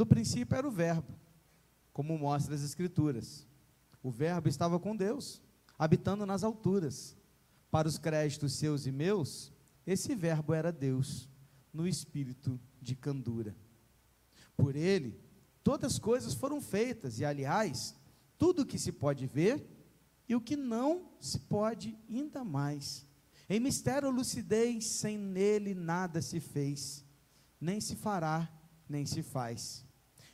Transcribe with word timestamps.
No 0.00 0.06
princípio 0.06 0.56
era 0.56 0.66
o 0.66 0.70
Verbo, 0.70 1.12
como 1.92 2.16
mostra 2.16 2.54
as 2.54 2.62
Escrituras. 2.62 3.46
O 4.02 4.10
Verbo 4.10 4.48
estava 4.48 4.80
com 4.80 4.96
Deus, 4.96 5.42
habitando 5.78 6.24
nas 6.24 6.42
alturas. 6.42 7.14
Para 7.70 7.86
os 7.86 7.98
créditos 7.98 8.54
seus 8.54 8.86
e 8.86 8.90
meus, 8.90 9.52
esse 9.86 10.14
Verbo 10.14 10.54
era 10.54 10.72
Deus, 10.72 11.28
no 11.70 11.86
espírito 11.86 12.58
de 12.80 12.96
candura. 12.96 13.54
Por 14.56 14.74
ele, 14.74 15.20
todas 15.62 15.92
as 15.92 15.98
coisas 15.98 16.32
foram 16.32 16.62
feitas, 16.62 17.18
e 17.18 17.24
aliás, 17.26 17.94
tudo 18.38 18.62
o 18.62 18.66
que 18.66 18.78
se 18.78 18.92
pode 18.92 19.26
ver 19.26 19.62
e 20.26 20.34
o 20.34 20.40
que 20.40 20.56
não 20.56 21.10
se 21.20 21.38
pode 21.40 21.94
ainda 22.08 22.42
mais. 22.42 23.06
Em 23.50 23.60
mistério 23.60 24.08
lucidez, 24.08 24.86
sem 24.86 25.18
nele 25.18 25.74
nada 25.74 26.22
se 26.22 26.40
fez, 26.40 27.04
nem 27.60 27.82
se 27.82 27.94
fará, 27.94 28.50
nem 28.88 29.04
se 29.04 29.22
faz. 29.22 29.89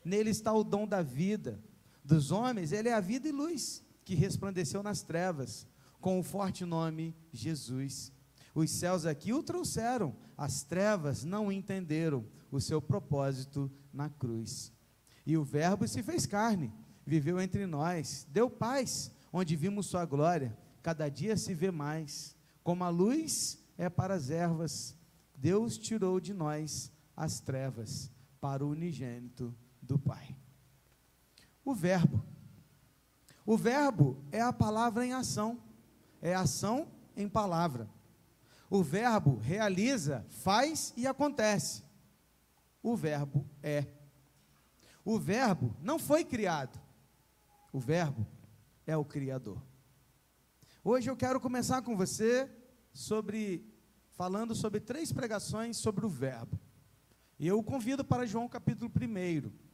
Nele 0.06 0.30
está 0.30 0.52
o 0.52 0.62
dom 0.62 0.86
da 0.86 1.02
vida. 1.02 1.60
Dos 2.04 2.30
homens, 2.30 2.70
ele 2.70 2.88
é 2.88 2.94
a 2.94 3.00
vida 3.00 3.26
e 3.26 3.32
luz, 3.32 3.82
que 4.04 4.14
resplandeceu 4.14 4.80
nas 4.80 5.02
trevas, 5.02 5.66
com 6.00 6.20
o 6.20 6.22
forte 6.22 6.64
nome 6.64 7.12
Jesus. 7.32 8.12
Os 8.54 8.70
céus 8.70 9.04
aqui 9.04 9.32
o 9.32 9.42
trouxeram, 9.42 10.14
as 10.38 10.62
trevas 10.62 11.24
não 11.24 11.50
entenderam 11.50 12.24
o 12.52 12.60
seu 12.60 12.80
propósito 12.80 13.68
na 13.92 14.08
cruz. 14.08 14.72
E 15.26 15.36
o 15.36 15.42
Verbo 15.42 15.88
se 15.88 16.04
fez 16.04 16.24
carne, 16.24 16.72
viveu 17.04 17.40
entre 17.40 17.66
nós, 17.66 18.28
deu 18.30 18.48
paz, 18.48 19.10
onde 19.32 19.56
vimos 19.56 19.86
sua 19.86 20.04
glória, 20.04 20.56
cada 20.84 21.08
dia 21.08 21.36
se 21.36 21.52
vê 21.52 21.72
mais. 21.72 22.36
Como 22.62 22.84
a 22.84 22.90
luz 22.90 23.58
é 23.76 23.90
para 23.90 24.14
as 24.14 24.30
ervas, 24.30 24.96
Deus 25.34 25.76
tirou 25.76 26.20
de 26.20 26.32
nós 26.32 26.92
as 27.16 27.40
trevas 27.40 28.08
para 28.40 28.64
o 28.64 28.70
unigênito 28.70 29.52
do 29.86 29.98
Pai. 29.98 30.36
O 31.64 31.74
Verbo. 31.74 32.22
O 33.44 33.56
Verbo 33.56 34.22
é 34.32 34.40
a 34.40 34.52
palavra 34.52 35.06
em 35.06 35.12
ação, 35.12 35.58
é 36.20 36.34
ação 36.34 36.88
em 37.16 37.28
palavra. 37.28 37.88
O 38.68 38.82
Verbo 38.82 39.36
realiza, 39.36 40.26
faz 40.28 40.92
e 40.96 41.06
acontece. 41.06 41.84
O 42.82 42.96
Verbo 42.96 43.48
é. 43.62 43.86
O 45.04 45.18
Verbo 45.18 45.76
não 45.80 45.98
foi 45.98 46.24
criado, 46.24 46.80
o 47.72 47.78
Verbo 47.78 48.26
é 48.86 48.96
o 48.96 49.04
Criador. 49.04 49.62
Hoje 50.82 51.08
eu 51.08 51.16
quero 51.16 51.40
começar 51.40 51.82
com 51.82 51.96
você 51.96 52.50
sobre 52.92 53.64
falando 54.12 54.54
sobre 54.54 54.80
três 54.80 55.12
pregações 55.12 55.76
sobre 55.76 56.06
o 56.06 56.08
Verbo. 56.08 56.58
E 57.38 57.46
eu 57.46 57.58
o 57.58 57.62
convido 57.62 58.04
para 58.04 58.26
João 58.26 58.48
capítulo 58.48 58.90
1. 58.90 59.65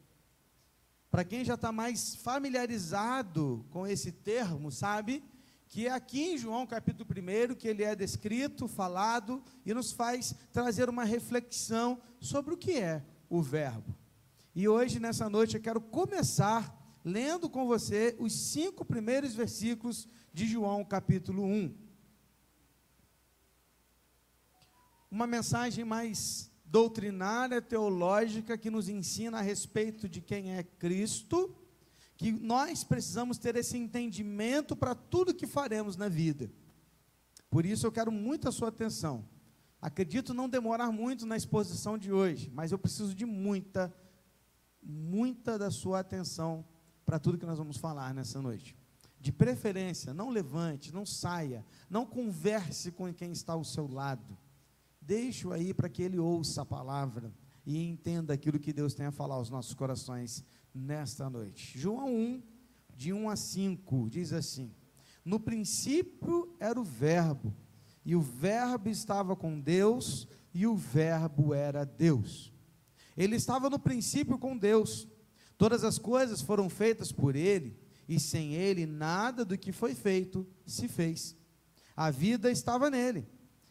Para 1.12 1.24
quem 1.26 1.44
já 1.44 1.56
está 1.56 1.70
mais 1.70 2.14
familiarizado 2.14 3.66
com 3.68 3.86
esse 3.86 4.10
termo, 4.10 4.72
sabe 4.72 5.22
que 5.68 5.86
é 5.86 5.90
aqui 5.90 6.22
em 6.22 6.38
João 6.38 6.66
capítulo 6.66 7.06
1 7.06 7.54
que 7.54 7.68
ele 7.68 7.84
é 7.84 7.94
descrito, 7.94 8.66
falado 8.66 9.42
e 9.66 9.74
nos 9.74 9.92
faz 9.92 10.34
trazer 10.50 10.88
uma 10.88 11.04
reflexão 11.04 12.00
sobre 12.18 12.54
o 12.54 12.56
que 12.56 12.78
é 12.78 13.04
o 13.28 13.42
Verbo. 13.42 13.94
E 14.54 14.66
hoje, 14.66 14.98
nessa 14.98 15.28
noite, 15.28 15.54
eu 15.54 15.60
quero 15.60 15.82
começar 15.82 16.74
lendo 17.04 17.50
com 17.50 17.66
você 17.66 18.16
os 18.18 18.32
cinco 18.32 18.82
primeiros 18.82 19.34
versículos 19.34 20.08
de 20.32 20.46
João, 20.46 20.82
capítulo 20.82 21.44
1. 21.44 21.76
Uma 25.10 25.26
mensagem 25.26 25.84
mais 25.84 26.50
doutrinária, 26.72 27.60
teológica, 27.60 28.56
que 28.56 28.70
nos 28.70 28.88
ensina 28.88 29.38
a 29.38 29.42
respeito 29.42 30.08
de 30.08 30.22
quem 30.22 30.56
é 30.56 30.62
Cristo, 30.62 31.54
que 32.16 32.32
nós 32.32 32.82
precisamos 32.82 33.36
ter 33.36 33.56
esse 33.56 33.76
entendimento 33.76 34.74
para 34.74 34.94
tudo 34.94 35.34
que 35.34 35.46
faremos 35.46 35.98
na 35.98 36.08
vida. 36.08 36.50
Por 37.50 37.66
isso 37.66 37.86
eu 37.86 37.92
quero 37.92 38.10
muito 38.10 38.48
a 38.48 38.52
sua 38.52 38.68
atenção. 38.68 39.28
Acredito 39.82 40.32
não 40.32 40.48
demorar 40.48 40.90
muito 40.90 41.26
na 41.26 41.36
exposição 41.36 41.98
de 41.98 42.10
hoje, 42.10 42.50
mas 42.54 42.72
eu 42.72 42.78
preciso 42.78 43.14
de 43.14 43.26
muita 43.26 43.94
muita 44.82 45.56
da 45.58 45.70
sua 45.70 46.00
atenção 46.00 46.64
para 47.04 47.18
tudo 47.18 47.38
que 47.38 47.46
nós 47.46 47.58
vamos 47.58 47.76
falar 47.76 48.14
nessa 48.14 48.40
noite. 48.40 48.74
De 49.20 49.30
preferência, 49.30 50.14
não 50.14 50.30
levante, 50.30 50.92
não 50.92 51.04
saia, 51.04 51.64
não 51.88 52.06
converse 52.06 52.90
com 52.90 53.12
quem 53.12 53.30
está 53.30 53.52
ao 53.52 53.62
seu 53.62 53.86
lado. 53.86 54.36
Deixe-o 55.04 55.52
aí 55.52 55.74
para 55.74 55.88
que 55.88 56.02
ele 56.02 56.18
ouça 56.18 56.62
a 56.62 56.66
palavra 56.66 57.32
e 57.66 57.76
entenda 57.84 58.32
aquilo 58.32 58.58
que 58.58 58.72
Deus 58.72 58.94
tem 58.94 59.06
a 59.06 59.12
falar 59.12 59.34
aos 59.34 59.50
nossos 59.50 59.74
corações 59.74 60.44
nesta 60.72 61.28
noite. 61.28 61.78
João 61.78 62.14
1, 62.14 62.42
de 62.94 63.12
1 63.12 63.28
a 63.28 63.36
5, 63.36 64.08
diz 64.08 64.32
assim: 64.32 64.72
No 65.24 65.40
princípio 65.40 66.54
era 66.60 66.80
o 66.80 66.84
Verbo, 66.84 67.54
e 68.04 68.14
o 68.14 68.20
Verbo 68.20 68.88
estava 68.88 69.34
com 69.34 69.60
Deus, 69.60 70.28
e 70.54 70.66
o 70.66 70.76
Verbo 70.76 71.52
era 71.52 71.84
Deus. 71.84 72.52
Ele 73.16 73.36
estava 73.36 73.68
no 73.68 73.78
princípio 73.78 74.38
com 74.38 74.56
Deus. 74.56 75.08
Todas 75.58 75.84
as 75.84 75.98
coisas 75.98 76.40
foram 76.40 76.68
feitas 76.68 77.12
por 77.12 77.36
ele, 77.36 77.76
e 78.08 78.18
sem 78.18 78.54
ele 78.54 78.86
nada 78.86 79.44
do 79.44 79.58
que 79.58 79.72
foi 79.72 79.94
feito 79.94 80.46
se 80.64 80.88
fez. 80.88 81.36
A 81.96 82.10
vida 82.10 82.50
estava 82.50 82.88
nele, 82.90 83.26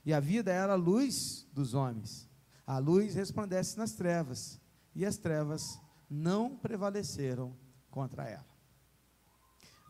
e 0.05 0.13
a 0.13 0.19
vida 0.19 0.51
era 0.51 0.73
a 0.73 0.77
luz 0.77 1.47
dos 1.53 1.73
homens. 1.73 2.29
A 2.65 2.77
luz 2.77 3.15
resplandece 3.15 3.77
nas 3.77 3.93
trevas, 3.93 4.59
e 4.95 5.05
as 5.05 5.17
trevas 5.17 5.79
não 6.09 6.55
prevaleceram 6.55 7.55
contra 7.89 8.27
ela. 8.27 8.45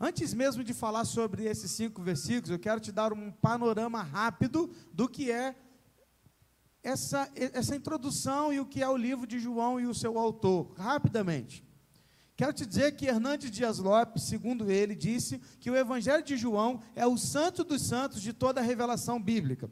Antes 0.00 0.34
mesmo 0.34 0.64
de 0.64 0.74
falar 0.74 1.04
sobre 1.04 1.44
esses 1.44 1.70
cinco 1.70 2.02
versículos, 2.02 2.50
eu 2.50 2.58
quero 2.58 2.80
te 2.80 2.90
dar 2.90 3.12
um 3.12 3.30
panorama 3.30 4.02
rápido 4.02 4.74
do 4.92 5.08
que 5.08 5.30
é 5.30 5.54
essa, 6.82 7.30
essa 7.36 7.76
introdução 7.76 8.52
e 8.52 8.58
o 8.58 8.66
que 8.66 8.82
é 8.82 8.88
o 8.88 8.96
livro 8.96 9.26
de 9.26 9.38
João 9.38 9.78
e 9.78 9.86
o 9.86 9.94
seu 9.94 10.18
autor, 10.18 10.72
rapidamente. 10.76 11.64
Quero 12.34 12.52
te 12.52 12.66
dizer 12.66 12.96
que 12.96 13.06
Hernandes 13.06 13.50
Dias 13.50 13.78
Lopes, 13.78 14.24
segundo 14.24 14.70
ele, 14.70 14.96
disse 14.96 15.38
que 15.60 15.70
o 15.70 15.76
Evangelho 15.76 16.24
de 16.24 16.36
João 16.36 16.80
é 16.96 17.06
o 17.06 17.16
santo 17.16 17.62
dos 17.62 17.86
santos 17.86 18.20
de 18.20 18.32
toda 18.32 18.60
a 18.60 18.64
revelação 18.64 19.22
bíblica. 19.22 19.70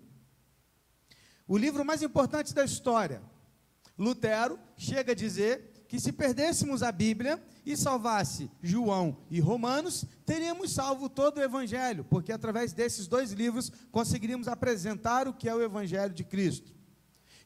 O 1.51 1.59
livro 1.59 1.85
mais 1.85 2.01
importante 2.01 2.55
da 2.55 2.65
história. 2.65 3.21
Lutero 3.99 4.57
chega 4.77 5.11
a 5.11 5.17
dizer 5.17 5.85
que 5.89 5.99
se 5.99 6.13
perdêssemos 6.13 6.81
a 6.81 6.93
Bíblia 6.93 7.43
e 7.67 7.77
salvasse 7.77 8.49
João 8.63 9.17
e 9.29 9.41
Romanos, 9.41 10.05
teríamos 10.25 10.71
salvo 10.71 11.09
todo 11.09 11.39
o 11.39 11.43
Evangelho, 11.43 12.05
porque 12.05 12.31
através 12.31 12.73
desses 12.73 13.09
dois 13.09 13.33
livros 13.33 13.73
conseguiríamos 13.91 14.47
apresentar 14.47 15.27
o 15.27 15.35
que 15.35 15.49
é 15.49 15.53
o 15.53 15.61
Evangelho 15.61 16.15
de 16.15 16.23
Cristo. 16.23 16.73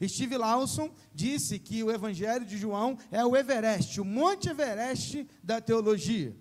Steve 0.06 0.36
Lawson 0.36 0.94
disse 1.14 1.58
que 1.58 1.82
o 1.82 1.90
Evangelho 1.90 2.44
de 2.44 2.58
João 2.58 2.98
é 3.10 3.24
o 3.24 3.34
Everest, 3.34 4.02
o 4.02 4.04
Monte 4.04 4.50
Everest 4.50 5.26
da 5.42 5.62
teologia. 5.62 6.36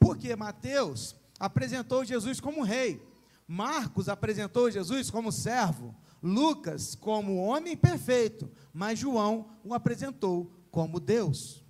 Porque 0.00 0.34
Mateus 0.34 1.14
apresentou 1.38 2.04
Jesus 2.04 2.40
como 2.40 2.64
rei, 2.64 3.00
Marcos 3.46 4.10
apresentou 4.10 4.68
Jesus 4.68 5.10
como 5.10 5.30
servo, 5.32 5.94
Lucas 6.22 6.94
como 6.94 7.36
homem 7.36 7.76
perfeito, 7.76 8.50
mas 8.72 8.98
João 8.98 9.50
o 9.64 9.74
apresentou 9.74 10.52
como 10.70 11.00
Deus. 11.00 11.64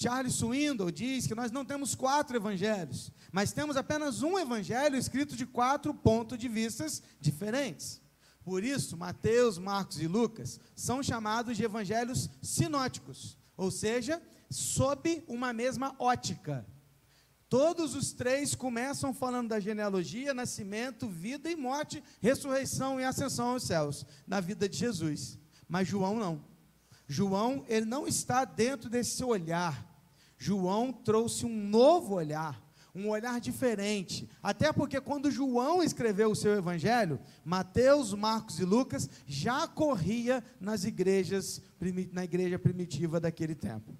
Charles 0.00 0.34
Swindoll 0.34 0.90
diz 0.90 1.26
que 1.26 1.34
nós 1.34 1.52
não 1.52 1.64
temos 1.64 1.94
quatro 1.94 2.34
evangelhos, 2.34 3.12
mas 3.30 3.52
temos 3.52 3.76
apenas 3.76 4.22
um 4.22 4.38
evangelho 4.38 4.96
escrito 4.96 5.36
de 5.36 5.44
quatro 5.44 5.92
pontos 5.92 6.38
de 6.38 6.48
vistas 6.48 7.02
diferentes. 7.20 8.00
Por 8.42 8.64
isso, 8.64 8.96
Mateus, 8.96 9.58
Marcos 9.58 10.00
e 10.00 10.06
Lucas 10.06 10.58
são 10.74 11.02
chamados 11.02 11.56
de 11.56 11.64
evangelhos 11.64 12.30
sinóticos, 12.42 13.36
ou 13.56 13.70
seja, 13.70 14.22
sob 14.50 15.22
uma 15.28 15.52
mesma 15.52 15.94
ótica. 15.98 16.66
Todos 17.50 17.96
os 17.96 18.12
três 18.12 18.54
começam 18.54 19.12
falando 19.12 19.48
da 19.48 19.58
genealogia, 19.58 20.32
nascimento, 20.32 21.08
vida 21.08 21.50
e 21.50 21.56
morte, 21.56 22.00
ressurreição 22.22 23.00
e 23.00 23.04
ascensão 23.04 23.48
aos 23.48 23.64
céus, 23.64 24.06
na 24.24 24.38
vida 24.38 24.68
de 24.68 24.78
Jesus. 24.78 25.36
Mas 25.68 25.88
João 25.88 26.16
não. 26.16 26.44
João, 27.08 27.64
ele 27.66 27.86
não 27.86 28.06
está 28.06 28.44
dentro 28.44 28.88
desse 28.88 29.24
olhar. 29.24 29.84
João 30.38 30.92
trouxe 30.92 31.44
um 31.44 31.68
novo 31.68 32.14
olhar 32.14 32.70
um 32.92 33.08
olhar 33.08 33.40
diferente. 33.40 34.28
Até 34.42 34.72
porque 34.72 35.00
quando 35.00 35.30
João 35.30 35.80
escreveu 35.80 36.32
o 36.32 36.34
seu 36.34 36.56
evangelho, 36.56 37.20
Mateus, 37.44 38.12
Marcos 38.12 38.58
e 38.58 38.64
Lucas 38.64 39.08
já 39.28 39.68
corria 39.68 40.42
nas 40.60 40.82
igrejas, 40.84 41.62
na 42.12 42.24
igreja 42.24 42.58
primitiva 42.58 43.20
daquele 43.20 43.54
tempo. 43.54 43.96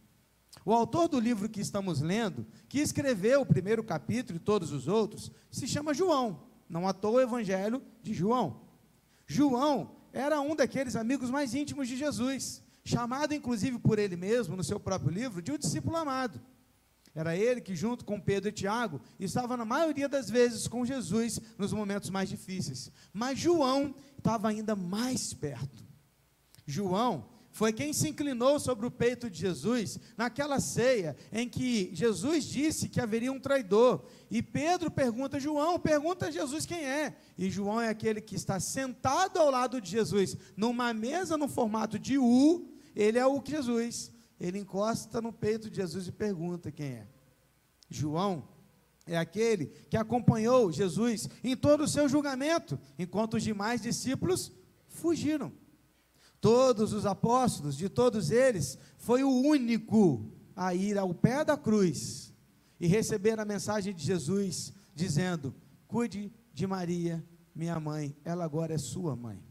O 0.64 0.72
autor 0.72 1.08
do 1.08 1.18
livro 1.18 1.48
que 1.48 1.60
estamos 1.60 2.00
lendo, 2.00 2.46
que 2.68 2.80
escreveu 2.80 3.40
o 3.40 3.46
primeiro 3.46 3.82
capítulo 3.82 4.36
e 4.36 4.40
todos 4.40 4.72
os 4.72 4.88
outros, 4.88 5.30
se 5.50 5.66
chama 5.66 5.94
João. 5.94 6.42
Não 6.68 6.86
à 6.86 6.92
toa 6.92 7.12
o 7.12 7.20
evangelho 7.20 7.82
de 8.02 8.12
João. 8.12 8.60
João 9.26 9.96
era 10.12 10.40
um 10.40 10.54
daqueles 10.54 10.96
amigos 10.96 11.30
mais 11.30 11.54
íntimos 11.54 11.88
de 11.88 11.96
Jesus. 11.96 12.62
chamado 12.82 13.34
inclusive 13.34 13.78
por 13.78 13.98
ele 13.98 14.16
mesmo, 14.16 14.56
no 14.56 14.64
seu 14.64 14.80
próprio 14.80 15.12
livro, 15.12 15.42
de 15.42 15.52
um 15.52 15.58
discípulo 15.58 15.96
amado. 15.96 16.40
Era 17.14 17.36
ele 17.36 17.60
que, 17.60 17.74
junto 17.74 18.04
com 18.04 18.20
Pedro 18.20 18.48
e 18.48 18.52
Tiago, 18.52 19.00
estava 19.18 19.56
na 19.56 19.64
maioria 19.64 20.08
das 20.08 20.30
vezes 20.30 20.68
com 20.68 20.84
Jesus 20.84 21.40
nos 21.58 21.72
momentos 21.72 22.08
mais 22.08 22.28
difíceis. 22.28 22.90
Mas 23.12 23.38
João 23.38 23.94
estava 24.16 24.48
ainda 24.48 24.76
mais 24.76 25.34
perto. 25.34 25.84
João 26.66 27.28
foi 27.52 27.72
quem 27.72 27.92
se 27.92 28.08
inclinou 28.08 28.60
sobre 28.60 28.86
o 28.86 28.90
peito 28.90 29.28
de 29.28 29.38
Jesus 29.38 29.98
naquela 30.16 30.60
ceia 30.60 31.16
em 31.32 31.48
que 31.48 31.90
Jesus 31.92 32.44
disse 32.44 32.88
que 32.88 33.00
haveria 33.00 33.32
um 33.32 33.40
traidor. 33.40 34.04
E 34.30 34.42
Pedro 34.42 34.90
pergunta 34.90 35.40
João, 35.40 35.78
pergunta 35.78 36.26
a 36.26 36.30
Jesus 36.30 36.64
quem 36.64 36.84
é. 36.84 37.16
E 37.36 37.50
João 37.50 37.80
é 37.80 37.88
aquele 37.88 38.20
que 38.20 38.36
está 38.36 38.60
sentado 38.60 39.38
ao 39.38 39.50
lado 39.50 39.80
de 39.80 39.90
Jesus, 39.90 40.36
numa 40.56 40.94
mesa 40.94 41.36
no 41.36 41.48
formato 41.48 41.98
de 41.98 42.18
U, 42.18 42.68
ele 42.94 43.18
é 43.18 43.26
o 43.26 43.42
Jesus 43.44 44.12
ele 44.40 44.58
encosta 44.58 45.20
no 45.20 45.32
peito 45.32 45.68
de 45.68 45.76
Jesus 45.76 46.08
e 46.08 46.12
pergunta 46.12 46.72
quem 46.72 46.86
é. 46.86 47.06
João 47.90 48.48
é 49.06 49.18
aquele 49.18 49.66
que 49.90 49.96
acompanhou 49.96 50.72
Jesus 50.72 51.28
em 51.44 51.54
todo 51.54 51.84
o 51.84 51.88
seu 51.88 52.08
julgamento, 52.08 52.80
enquanto 52.98 53.34
os 53.34 53.42
demais 53.42 53.82
discípulos 53.82 54.50
fugiram. 54.88 55.52
Todos 56.40 56.92
os 56.92 57.04
apóstolos, 57.04 57.76
de 57.76 57.88
todos 57.88 58.30
eles, 58.30 58.78
foi 58.96 59.22
o 59.22 59.30
único 59.30 60.32
a 60.56 60.74
ir 60.74 60.96
ao 60.96 61.14
pé 61.14 61.44
da 61.44 61.56
cruz 61.56 62.32
e 62.78 62.86
receber 62.86 63.38
a 63.38 63.44
mensagem 63.44 63.94
de 63.94 64.02
Jesus, 64.02 64.72
dizendo: 64.94 65.54
Cuide 65.86 66.32
de 66.52 66.66
Maria, 66.66 67.24
minha 67.54 67.78
mãe, 67.78 68.16
ela 68.24 68.44
agora 68.44 68.74
é 68.74 68.78
sua 68.78 69.14
mãe. 69.14 69.42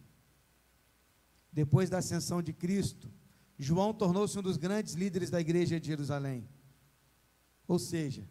Depois 1.51 1.89
da 1.89 1.99
ascensão 1.99 2.41
de 2.41 2.53
Cristo, 2.53 3.11
João 3.57 3.93
tornou-se 3.93 4.37
um 4.39 4.41
dos 4.41 4.57
grandes 4.57 4.93
líderes 4.93 5.29
da 5.29 5.39
igreja 5.39 5.79
de 5.79 5.87
Jerusalém. 5.87 6.47
Ou 7.67 7.77
seja, 7.77 8.27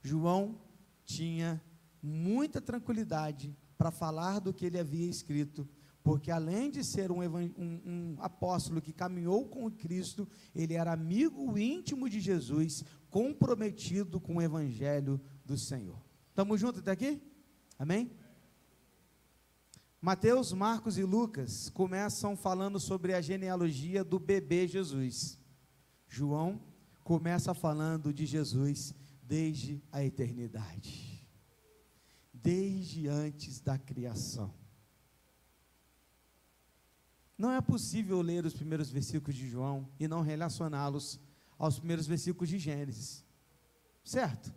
João 0.00 0.60
tinha 1.04 1.62
muita 2.02 2.60
tranquilidade 2.60 3.56
para 3.76 3.90
falar 3.90 4.38
do 4.38 4.54
que 4.54 4.64
ele 4.64 4.78
havia 4.78 5.08
escrito, 5.08 5.68
porque 6.04 6.30
além 6.30 6.70
de 6.70 6.84
ser 6.84 7.10
um, 7.10 7.24
um, 7.24 7.54
um, 7.58 8.16
apóstolo 8.18 8.82
que 8.82 8.92
caminhou 8.92 9.48
com 9.48 9.70
Cristo, 9.70 10.28
ele 10.54 10.74
era 10.74 10.92
amigo 10.92 11.56
íntimo 11.58 12.10
de 12.10 12.20
Jesus, 12.20 12.84
comprometido 13.08 14.20
com 14.20 14.36
o 14.36 14.42
evangelho 14.42 15.18
do 15.46 15.56
Senhor. 15.56 15.98
Estamos 16.28 16.60
juntos 16.60 16.82
até 16.82 16.90
aqui? 16.90 17.22
Amém? 17.78 18.10
Mateus, 19.98 20.52
Marcos 20.52 20.98
e 20.98 21.04
Lucas 21.04 21.70
começam 21.70 22.36
falando 22.36 22.78
sobre 22.78 23.14
a 23.14 23.22
genealogia 23.22 24.04
do 24.04 24.18
bebê 24.18 24.68
Jesus. 24.68 25.40
João 26.06 26.60
começa 27.02 27.54
falando 27.54 28.12
de 28.12 28.26
Jesus 28.26 28.94
desde 29.22 29.82
a 29.90 30.04
eternidade, 30.04 31.26
desde 32.30 33.08
antes 33.08 33.58
da 33.58 33.78
criação. 33.78 34.63
Não 37.36 37.50
é 37.50 37.60
possível 37.60 38.20
ler 38.20 38.44
os 38.44 38.54
primeiros 38.54 38.90
versículos 38.90 39.34
de 39.34 39.48
João 39.48 39.88
e 39.98 40.06
não 40.06 40.20
relacioná-los 40.20 41.20
aos 41.58 41.78
primeiros 41.78 42.06
versículos 42.06 42.48
de 42.48 42.58
Gênesis. 42.58 43.24
Certo? 44.04 44.52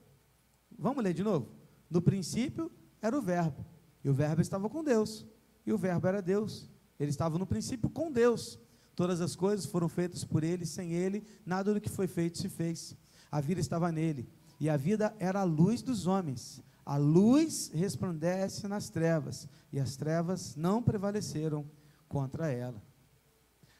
Vamos 0.77 1.03
ler 1.03 1.13
de 1.13 1.23
novo? 1.23 1.51
No 1.89 2.01
princípio 2.01 2.71
era 3.01 3.17
o 3.17 3.21
Verbo, 3.21 3.65
e 4.03 4.09
o 4.09 4.13
Verbo 4.13 4.41
estava 4.41 4.69
com 4.69 4.83
Deus 4.83 5.25
e 5.67 5.73
o 5.73 5.77
Verbo 5.77 6.07
era 6.07 6.21
Deus. 6.21 6.69
Ele 6.97 7.09
estava 7.09 7.37
no 7.37 7.45
princípio 7.45 7.89
com 7.89 8.09
Deus. 8.09 8.57
Todas 8.95 9.19
as 9.19 9.35
coisas 9.35 9.65
foram 9.65 9.89
feitas 9.89 10.23
por 10.23 10.43
ele, 10.43 10.65
sem 10.65 10.93
ele, 10.93 11.23
nada 11.45 11.73
do 11.73 11.81
que 11.81 11.89
foi 11.89 12.07
feito 12.07 12.37
se 12.37 12.47
fez. 12.47 12.95
A 13.29 13.41
vida 13.41 13.59
estava 13.59 13.91
nele, 13.91 14.27
e 14.59 14.69
a 14.69 14.77
vida 14.77 15.13
era 15.19 15.41
a 15.41 15.43
luz 15.43 15.81
dos 15.81 16.07
homens. 16.07 16.63
A 16.85 16.95
luz 16.95 17.69
resplandece 17.73 18.65
nas 18.67 18.89
trevas, 18.89 19.47
e 19.73 19.79
as 19.79 19.97
trevas 19.97 20.55
não 20.55 20.81
prevaleceram 20.81 21.69
contra 22.07 22.51
ela. 22.51 22.81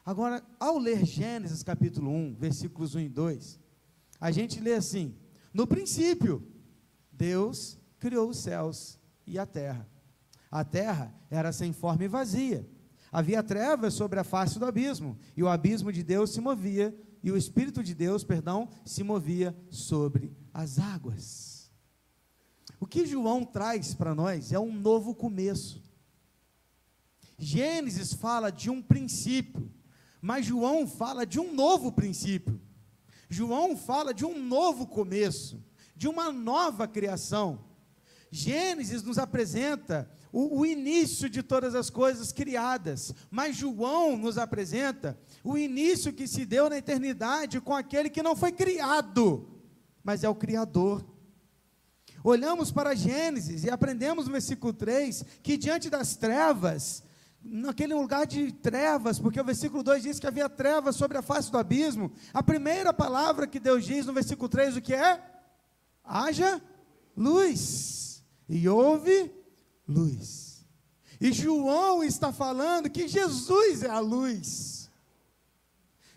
Agora, 0.05 0.43
ao 0.59 0.77
ler 0.77 1.05
Gênesis 1.05 1.63
capítulo 1.63 2.09
1, 2.09 2.35
versículos 2.35 2.95
1 2.95 2.99
e 3.01 3.09
2, 3.09 3.59
a 4.21 4.31
gente 4.31 4.59
lê 4.59 4.73
assim: 4.73 5.15
No 5.53 5.67
princípio, 5.67 6.45
Deus 7.11 7.77
criou 7.99 8.29
os 8.29 8.37
céus 8.37 8.99
e 9.25 9.37
a 9.37 9.45
terra. 9.45 9.87
A 10.49 10.63
terra 10.63 11.13
era 11.29 11.51
sem 11.51 11.73
forma 11.73 12.05
e 12.05 12.07
vazia. 12.07 12.67
Havia 13.11 13.43
trevas 13.43 13.93
sobre 13.93 14.19
a 14.19 14.23
face 14.23 14.59
do 14.59 14.65
abismo, 14.65 15.17
e 15.35 15.43
o 15.43 15.47
abismo 15.47 15.91
de 15.91 16.03
Deus 16.03 16.31
se 16.31 16.41
movia, 16.41 16.95
e 17.23 17.31
o 17.31 17.37
Espírito 17.37 17.83
de 17.83 17.93
Deus, 17.93 18.23
perdão, 18.23 18.69
se 18.85 19.03
movia 19.03 19.55
sobre 19.69 20.35
as 20.53 20.79
águas. 20.79 21.71
O 22.79 22.85
que 22.85 23.05
João 23.05 23.43
traz 23.43 23.93
para 23.93 24.13
nós 24.13 24.51
é 24.51 24.59
um 24.59 24.71
novo 24.71 25.15
começo. 25.15 25.81
Gênesis 27.37 28.13
fala 28.13 28.51
de 28.51 28.69
um 28.69 28.81
princípio, 28.81 29.71
mas 30.21 30.45
João 30.45 30.87
fala 30.87 31.25
de 31.25 31.39
um 31.39 31.53
novo 31.53 31.91
princípio. 31.91 32.59
João 33.29 33.77
fala 33.77 34.13
de 34.13 34.25
um 34.25 34.41
novo 34.41 34.87
começo, 34.87 35.63
de 35.95 36.07
uma 36.07 36.31
nova 36.31 36.87
criação. 36.87 37.65
Gênesis 38.31 39.03
nos 39.03 39.17
apresenta 39.17 40.09
o, 40.31 40.59
o, 40.59 40.65
início 40.65 41.29
de 41.29 41.41
todas 41.41 41.75
as 41.75 41.89
coisas 41.89 42.31
criadas, 42.31 43.13
mas 43.29 43.55
João 43.55 44.17
nos 44.17 44.37
apresenta 44.37 45.17
o 45.43 45.57
início 45.57 46.11
que 46.11 46.27
se 46.27 46.45
deu 46.45 46.69
na 46.69 46.77
eternidade 46.77 47.61
com 47.61 47.73
aquele 47.73 48.09
que 48.09 48.23
não 48.23 48.35
foi 48.35 48.51
criado, 48.51 49.61
mas 50.03 50.23
é 50.23 50.29
o 50.29 50.35
Criador. 50.35 51.05
Olhamos 52.23 52.71
para 52.71 52.95
Gênesis 52.95 53.63
e 53.63 53.69
aprendemos 53.69 54.25
no 54.25 54.33
versículo 54.33 54.73
3 54.73 55.23
que 55.41 55.55
diante 55.55 55.89
das 55.89 56.17
trevas, 56.17 57.03
naquele 57.49 57.93
lugar 57.93 58.25
de 58.25 58.51
trevas, 58.51 59.19
porque 59.19 59.39
o 59.39 59.45
versículo 59.45 59.81
2 59.83 60.03
diz 60.03 60.19
que 60.19 60.27
havia 60.27 60.49
trevas 60.49 60.95
sobre 60.95 61.17
a 61.17 61.21
face 61.21 61.51
do 61.51 61.57
abismo, 61.57 62.11
a 62.33 62.43
primeira 62.43 62.93
palavra 62.93 63.47
que 63.47 63.59
Deus 63.59 63.85
diz 63.85 64.05
no 64.05 64.13
versículo 64.13 64.49
3 64.49 64.77
o 64.77 64.81
que 64.81 64.93
é? 64.93 65.21
Haja 66.03 66.61
luz. 67.15 68.23
E 68.47 68.67
houve 68.69 69.31
luz. 69.87 70.65
E 71.19 71.31
João 71.31 72.03
está 72.03 72.31
falando 72.31 72.89
que 72.89 73.07
Jesus 73.07 73.83
é 73.83 73.89
a 73.89 73.99
luz. 73.99 74.89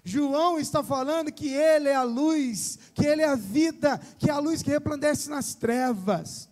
João 0.05 0.59
está 0.59 0.83
falando 0.83 1.33
que 1.33 1.49
Ele 1.49 1.89
é 1.89 1.95
a 1.95 2.03
luz, 2.03 2.79
que 2.95 3.07
Ele 3.07 3.23
é 3.23 3.29
a 3.29 3.35
vida, 3.35 3.99
que 4.19 4.29
é 4.29 4.33
a 4.33 4.39
luz 4.39 4.63
que 4.63 4.71
resplandece 4.71 5.31
nas 5.31 5.55
trevas. 5.55 6.50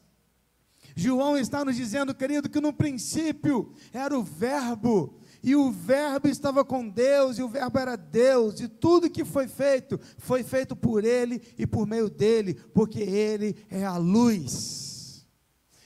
João 0.99 1.39
está 1.39 1.65
nos 1.65 1.77
dizendo, 1.77 2.13
querido, 2.13 2.49
que 2.49 2.61
no 2.61 2.73
princípio 2.73 3.73
era 3.93 4.19
o 4.19 4.23
Verbo, 4.23 5.17
e 5.41 5.55
o 5.55 5.71
Verbo 5.71 6.27
estava 6.27 6.65
com 6.65 6.89
Deus, 6.89 7.39
e 7.39 7.43
o 7.43 7.49
Verbo 7.49 7.79
era 7.79 7.95
Deus, 7.95 8.59
e 8.61 8.67
tudo 8.67 9.09
que 9.09 9.25
foi 9.25 9.47
feito, 9.47 9.99
foi 10.19 10.43
feito 10.43 10.75
por 10.75 11.05
Ele 11.05 11.41
e 11.57 11.67
por 11.69 11.87
meio 11.87 12.11
dele, 12.11 12.55
porque 12.75 13.01
Ele 13.01 13.55
é 13.71 13.85
a 13.85 13.97
luz. 13.97 15.25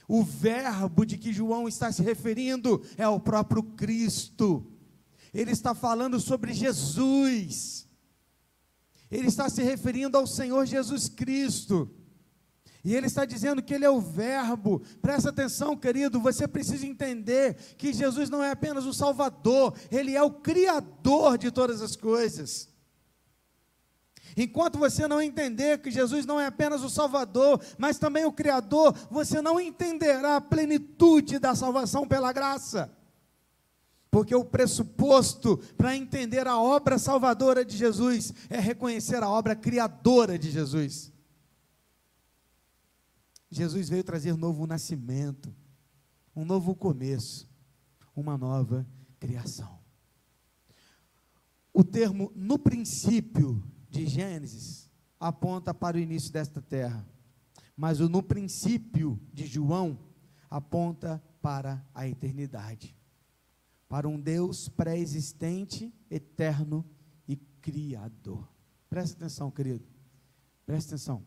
O 0.07 0.23
verbo 0.23 1.05
de 1.05 1.17
que 1.17 1.31
João 1.31 1.67
está 1.67 1.91
se 1.91 2.01
referindo 2.01 2.83
é 2.97 3.07
o 3.07 3.19
próprio 3.19 3.63
Cristo. 3.63 4.65
Ele 5.33 5.51
está 5.51 5.73
falando 5.73 6.19
sobre 6.19 6.53
Jesus. 6.53 7.87
Ele 9.09 9.27
está 9.27 9.49
se 9.49 9.63
referindo 9.63 10.17
ao 10.17 10.27
Senhor 10.27 10.65
Jesus 10.65 11.07
Cristo. 11.07 11.89
E 12.83 12.93
ele 12.93 13.07
está 13.07 13.23
dizendo 13.23 13.63
que 13.63 13.73
ele 13.73 13.85
é 13.85 13.89
o 13.89 14.01
Verbo. 14.01 14.81
Presta 15.01 15.29
atenção, 15.29 15.77
querido, 15.77 16.19
você 16.19 16.45
precisa 16.45 16.85
entender 16.85 17.55
que 17.77 17.93
Jesus 17.93 18.29
não 18.29 18.43
é 18.43 18.51
apenas 18.51 18.85
o 18.85 18.93
Salvador, 18.93 19.73
ele 19.89 20.15
é 20.15 20.21
o 20.21 20.31
Criador 20.31 21.37
de 21.37 21.49
todas 21.49 21.81
as 21.81 21.95
coisas. 21.95 22.67
Enquanto 24.35 24.79
você 24.79 25.07
não 25.07 25.21
entender 25.21 25.79
que 25.79 25.91
Jesus 25.91 26.25
não 26.25 26.41
é 26.41 26.47
apenas 26.47 26.83
o 26.83 26.89
Salvador, 26.89 27.61
mas 27.77 27.99
também 27.99 28.25
o 28.25 28.33
Criador, 28.33 28.93
você 29.09 29.41
não 29.41 29.61
entenderá 29.61 30.37
a 30.37 30.41
plenitude 30.41 31.39
da 31.39 31.55
salvação 31.55 32.05
pela 32.05 32.33
graça. 32.33 32.91
Porque 34.11 34.35
o 34.35 34.43
pressuposto 34.43 35.57
para 35.77 35.95
entender 35.95 36.47
a 36.47 36.59
obra 36.59 36.97
salvadora 36.97 37.63
de 37.63 37.77
Jesus 37.77 38.33
é 38.49 38.59
reconhecer 38.59 39.23
a 39.23 39.29
obra 39.29 39.55
criadora 39.55 40.37
de 40.37 40.51
Jesus. 40.51 41.12
Jesus 43.53 43.89
veio 43.89 44.03
trazer 44.03 44.35
novo 44.35 44.65
nascimento, 44.65 45.53
um 46.35 46.43
novo 46.43 46.75
começo, 46.75 47.49
uma 48.15 48.37
nova 48.37 48.87
criação. 49.19 49.79
O 51.73 51.83
termo 51.83 52.31
no 52.35 52.59
princípio 52.59 53.63
de 53.89 54.05
Gênesis 54.07 54.89
aponta 55.19 55.73
para 55.73 55.97
o 55.97 55.99
início 55.99 56.31
desta 56.31 56.61
terra, 56.61 57.07
mas 57.75 57.99
o 57.99 58.09
no 58.09 58.21
princípio 58.21 59.19
de 59.31 59.45
João 59.45 59.97
aponta 60.49 61.23
para 61.41 61.85
a 61.93 62.07
eternidade, 62.07 62.95
para 63.87 64.07
um 64.07 64.19
Deus 64.19 64.67
pré-existente, 64.67 65.93
eterno 66.09 66.85
Criador. 67.63 68.45
Presta 68.89 69.15
atenção, 69.15 69.49
querido. 69.49 69.85
Presta 70.65 70.95
atenção. 70.95 71.25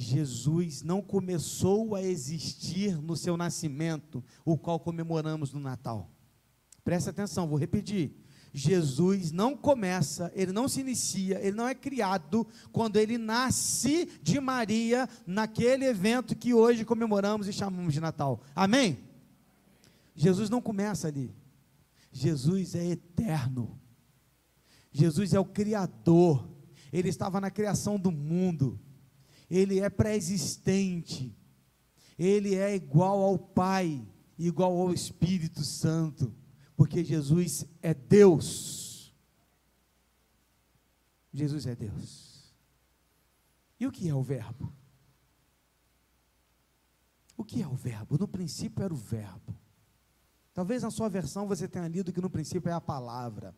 Jesus 0.00 0.80
não 0.82 1.02
começou 1.02 1.96
a 1.96 2.02
existir 2.02 2.96
no 3.02 3.16
seu 3.16 3.36
nascimento, 3.36 4.22
o 4.44 4.56
qual 4.56 4.78
comemoramos 4.78 5.52
no 5.52 5.58
Natal. 5.58 6.08
Presta 6.84 7.10
atenção, 7.10 7.48
vou 7.48 7.58
repetir. 7.58 8.16
Jesus 8.52 9.32
não 9.32 9.56
começa, 9.56 10.30
ele 10.36 10.52
não 10.52 10.68
se 10.68 10.80
inicia, 10.80 11.44
ele 11.44 11.56
não 11.56 11.66
é 11.66 11.74
criado 11.74 12.46
quando 12.70 12.96
ele 12.96 13.18
nasce 13.18 14.08
de 14.22 14.38
Maria 14.38 15.08
naquele 15.26 15.84
evento 15.84 16.36
que 16.36 16.54
hoje 16.54 16.84
comemoramos 16.84 17.48
e 17.48 17.52
chamamos 17.52 17.92
de 17.92 18.00
Natal. 18.00 18.40
Amém? 18.54 19.00
Jesus 20.14 20.48
não 20.48 20.62
começa 20.62 21.08
ali. 21.08 21.34
Jesus 22.12 22.76
é 22.76 22.86
eterno. 22.86 23.78
Jesus 24.92 25.34
é 25.34 25.40
o 25.40 25.44
Criador. 25.44 26.48
Ele 26.92 27.08
estava 27.08 27.40
na 27.40 27.50
criação 27.50 27.98
do 27.98 28.12
mundo. 28.12 28.80
Ele 29.50 29.80
é 29.80 29.88
pré-existente. 29.88 31.34
Ele 32.18 32.54
é 32.54 32.74
igual 32.74 33.20
ao 33.22 33.38
Pai, 33.38 34.06
igual 34.38 34.76
ao 34.76 34.92
Espírito 34.92 35.62
Santo 35.64 36.34
porque 36.78 37.02
Jesus 37.02 37.66
é 37.82 37.92
Deus. 37.92 39.12
Jesus 41.32 41.66
é 41.66 41.74
Deus. 41.74 42.54
E 43.80 43.86
o 43.88 43.90
que 43.90 44.08
é 44.08 44.14
o 44.14 44.22
Verbo? 44.22 44.72
O 47.36 47.44
que 47.44 47.60
é 47.60 47.66
o 47.66 47.74
Verbo? 47.74 48.16
No 48.16 48.28
princípio 48.28 48.84
era 48.84 48.94
o 48.94 48.96
Verbo. 48.96 49.58
Talvez 50.54 50.84
na 50.84 50.90
sua 50.92 51.08
versão 51.08 51.48
você 51.48 51.66
tenha 51.66 51.88
lido 51.88 52.12
que 52.12 52.20
no 52.20 52.30
princípio 52.30 52.70
é 52.70 52.72
a 52.72 52.80
palavra. 52.80 53.52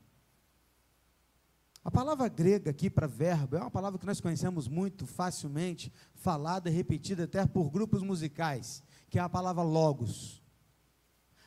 A 1.83 1.91
palavra 1.91 2.29
grega 2.29 2.71
aqui 2.71 2.91
para 2.91 3.07
verbo 3.07 3.57
é 3.57 3.61
uma 3.61 3.71
palavra 3.71 3.99
que 3.99 4.07
nós 4.07 4.21
conhecemos 4.21 4.69
muito 4.69 5.07
facilmente, 5.07 5.93
falada 6.15 6.69
e 6.69 6.73
repetida 6.73 7.25
até 7.25 7.47
por 7.47 7.71
grupos 7.71 8.03
musicais, 8.03 8.83
que 9.09 9.19
é 9.19 9.23
a 9.23 9.29
palavra 9.29 9.63
logos. 9.63 10.43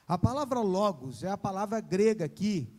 A 0.07 0.17
palavra 0.17 0.59
logos 0.59 1.23
é 1.23 1.29
a 1.29 1.37
palavra 1.37 1.79
grega 1.79 2.25
aqui 2.25 2.73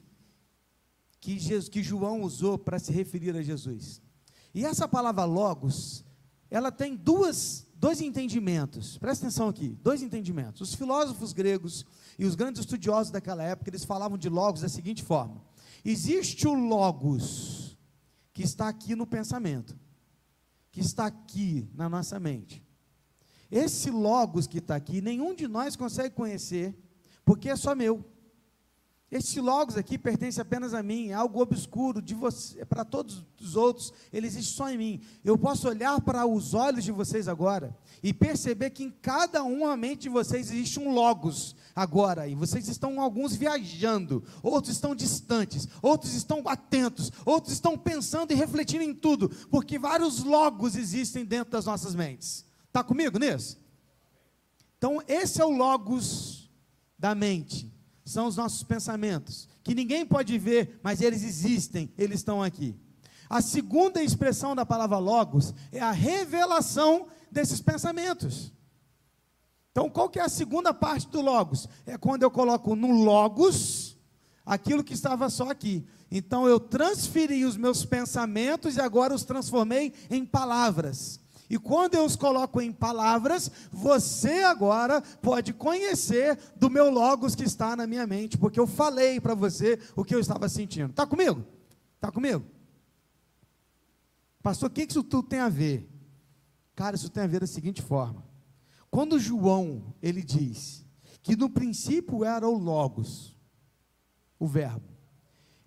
que, 1.20 1.38
Jesus, 1.38 1.68
que 1.68 1.82
João 1.82 2.22
usou 2.22 2.58
para 2.58 2.78
se 2.78 2.92
referir 2.92 3.34
a 3.36 3.42
Jesus. 3.42 4.02
E 4.52 4.64
essa 4.64 4.86
palavra 4.86 5.24
logos, 5.24 6.04
ela 6.50 6.70
tem 6.70 6.94
duas, 6.94 7.63
dois 7.76 8.00
entendimentos. 8.00 8.98
Presta 8.98 9.26
atenção 9.26 9.48
aqui, 9.48 9.76
dois 9.82 10.02
entendimentos. 10.02 10.60
Os 10.60 10.74
filósofos 10.74 11.32
gregos 11.32 11.84
e 12.18 12.24
os 12.24 12.34
grandes 12.34 12.60
estudiosos 12.60 13.10
daquela 13.10 13.42
época, 13.42 13.70
eles 13.70 13.84
falavam 13.84 14.16
de 14.16 14.28
logos 14.28 14.60
da 14.60 14.68
seguinte 14.68 15.02
forma: 15.02 15.42
existe 15.84 16.46
o 16.46 16.54
logos 16.54 17.76
que 18.32 18.42
está 18.42 18.68
aqui 18.68 18.94
no 18.94 19.06
pensamento, 19.06 19.78
que 20.70 20.80
está 20.80 21.06
aqui 21.06 21.68
na 21.74 21.88
nossa 21.88 22.18
mente. 22.18 22.62
Esse 23.50 23.90
logos 23.90 24.46
que 24.46 24.58
está 24.58 24.74
aqui, 24.74 25.00
nenhum 25.00 25.34
de 25.34 25.46
nós 25.46 25.76
consegue 25.76 26.14
conhecer 26.14 26.76
porque 27.24 27.48
é 27.48 27.56
só 27.56 27.74
meu. 27.74 28.04
Este 29.14 29.40
logos 29.40 29.76
aqui 29.76 29.96
pertence 29.96 30.40
apenas 30.40 30.74
a 30.74 30.82
mim, 30.82 31.10
é 31.10 31.12
algo 31.12 31.40
obscuro 31.40 32.02
de 32.02 32.14
você, 32.14 32.64
para 32.64 32.84
todos 32.84 33.24
os 33.40 33.54
outros, 33.54 33.92
ele 34.12 34.26
existe 34.26 34.52
só 34.52 34.68
em 34.68 34.76
mim. 34.76 35.00
Eu 35.24 35.38
posso 35.38 35.68
olhar 35.68 36.00
para 36.00 36.26
os 36.26 36.52
olhos 36.52 36.82
de 36.82 36.90
vocês 36.90 37.28
agora 37.28 37.78
e 38.02 38.12
perceber 38.12 38.70
que 38.70 38.82
em 38.82 38.90
cada 38.90 39.44
uma 39.44 39.76
mente 39.76 40.00
de 40.00 40.08
vocês 40.08 40.50
existe 40.50 40.80
um 40.80 40.92
logos 40.92 41.54
agora, 41.76 42.26
e 42.26 42.34
vocês 42.34 42.66
estão 42.66 43.00
alguns 43.00 43.36
viajando, 43.36 44.20
outros 44.42 44.74
estão 44.74 44.96
distantes, 44.96 45.68
outros 45.80 46.12
estão 46.12 46.42
atentos, 46.46 47.12
outros 47.24 47.52
estão 47.52 47.78
pensando 47.78 48.32
e 48.32 48.34
refletindo 48.34 48.82
em 48.82 48.92
tudo, 48.92 49.28
porque 49.48 49.78
vários 49.78 50.24
logos 50.24 50.74
existem 50.74 51.24
dentro 51.24 51.52
das 51.52 51.66
nossas 51.66 51.94
mentes. 51.94 52.44
Está 52.66 52.82
comigo 52.82 53.16
nisso? 53.16 53.60
Então, 54.76 55.00
esse 55.06 55.40
é 55.40 55.44
o 55.44 55.56
logos 55.56 56.50
da 56.98 57.14
mente 57.14 57.73
são 58.04 58.26
os 58.26 58.36
nossos 58.36 58.62
pensamentos, 58.62 59.48
que 59.62 59.74
ninguém 59.74 60.04
pode 60.04 60.38
ver, 60.38 60.78
mas 60.82 61.00
eles 61.00 61.22
existem, 61.22 61.90
eles 61.96 62.20
estão 62.20 62.42
aqui. 62.42 62.76
A 63.28 63.40
segunda 63.40 64.02
expressão 64.02 64.54
da 64.54 64.66
palavra 64.66 64.98
logos 64.98 65.54
é 65.72 65.80
a 65.80 65.90
revelação 65.90 67.06
desses 67.30 67.60
pensamentos. 67.60 68.52
Então, 69.72 69.90
qual 69.90 70.08
que 70.08 70.20
é 70.20 70.22
a 70.22 70.28
segunda 70.28 70.72
parte 70.72 71.08
do 71.08 71.20
logos? 71.20 71.68
É 71.84 71.96
quando 71.96 72.22
eu 72.22 72.30
coloco 72.30 72.76
no 72.76 73.02
logos 73.02 73.96
aquilo 74.44 74.84
que 74.84 74.94
estava 74.94 75.28
só 75.30 75.50
aqui. 75.50 75.84
Então, 76.10 76.46
eu 76.46 76.60
transferi 76.60 77.44
os 77.44 77.56
meus 77.56 77.84
pensamentos 77.84 78.76
e 78.76 78.80
agora 78.80 79.14
os 79.14 79.24
transformei 79.24 79.92
em 80.10 80.24
palavras. 80.24 81.18
E 81.48 81.58
quando 81.58 81.94
eu 81.94 82.04
os 82.04 82.16
coloco 82.16 82.60
em 82.60 82.72
palavras, 82.72 83.50
você 83.70 84.42
agora 84.42 85.02
pode 85.20 85.52
conhecer 85.52 86.38
do 86.56 86.70
meu 86.70 86.90
logos 86.90 87.34
que 87.34 87.44
está 87.44 87.76
na 87.76 87.86
minha 87.86 88.06
mente, 88.06 88.38
porque 88.38 88.58
eu 88.58 88.66
falei 88.66 89.20
para 89.20 89.34
você 89.34 89.78
o 89.94 90.04
que 90.04 90.14
eu 90.14 90.20
estava 90.20 90.48
sentindo. 90.48 90.90
Está 90.90 91.06
comigo? 91.06 91.44
Está 91.96 92.10
comigo? 92.10 92.44
Pastor, 94.42 94.70
o 94.70 94.72
que 94.72 94.82
isso 94.82 95.02
tudo 95.02 95.28
tem 95.28 95.40
a 95.40 95.48
ver? 95.48 95.88
Cara, 96.74 96.96
isso 96.96 97.08
tem 97.08 97.22
a 97.22 97.26
ver 97.26 97.40
da 97.40 97.46
seguinte 97.46 97.82
forma. 97.82 98.24
Quando 98.90 99.18
João, 99.18 99.94
ele 100.02 100.22
diz 100.22 100.84
que 101.22 101.36
no 101.36 101.50
princípio 101.50 102.24
era 102.24 102.48
o 102.48 102.56
logos, 102.56 103.36
o 104.38 104.46
verbo, 104.46 104.88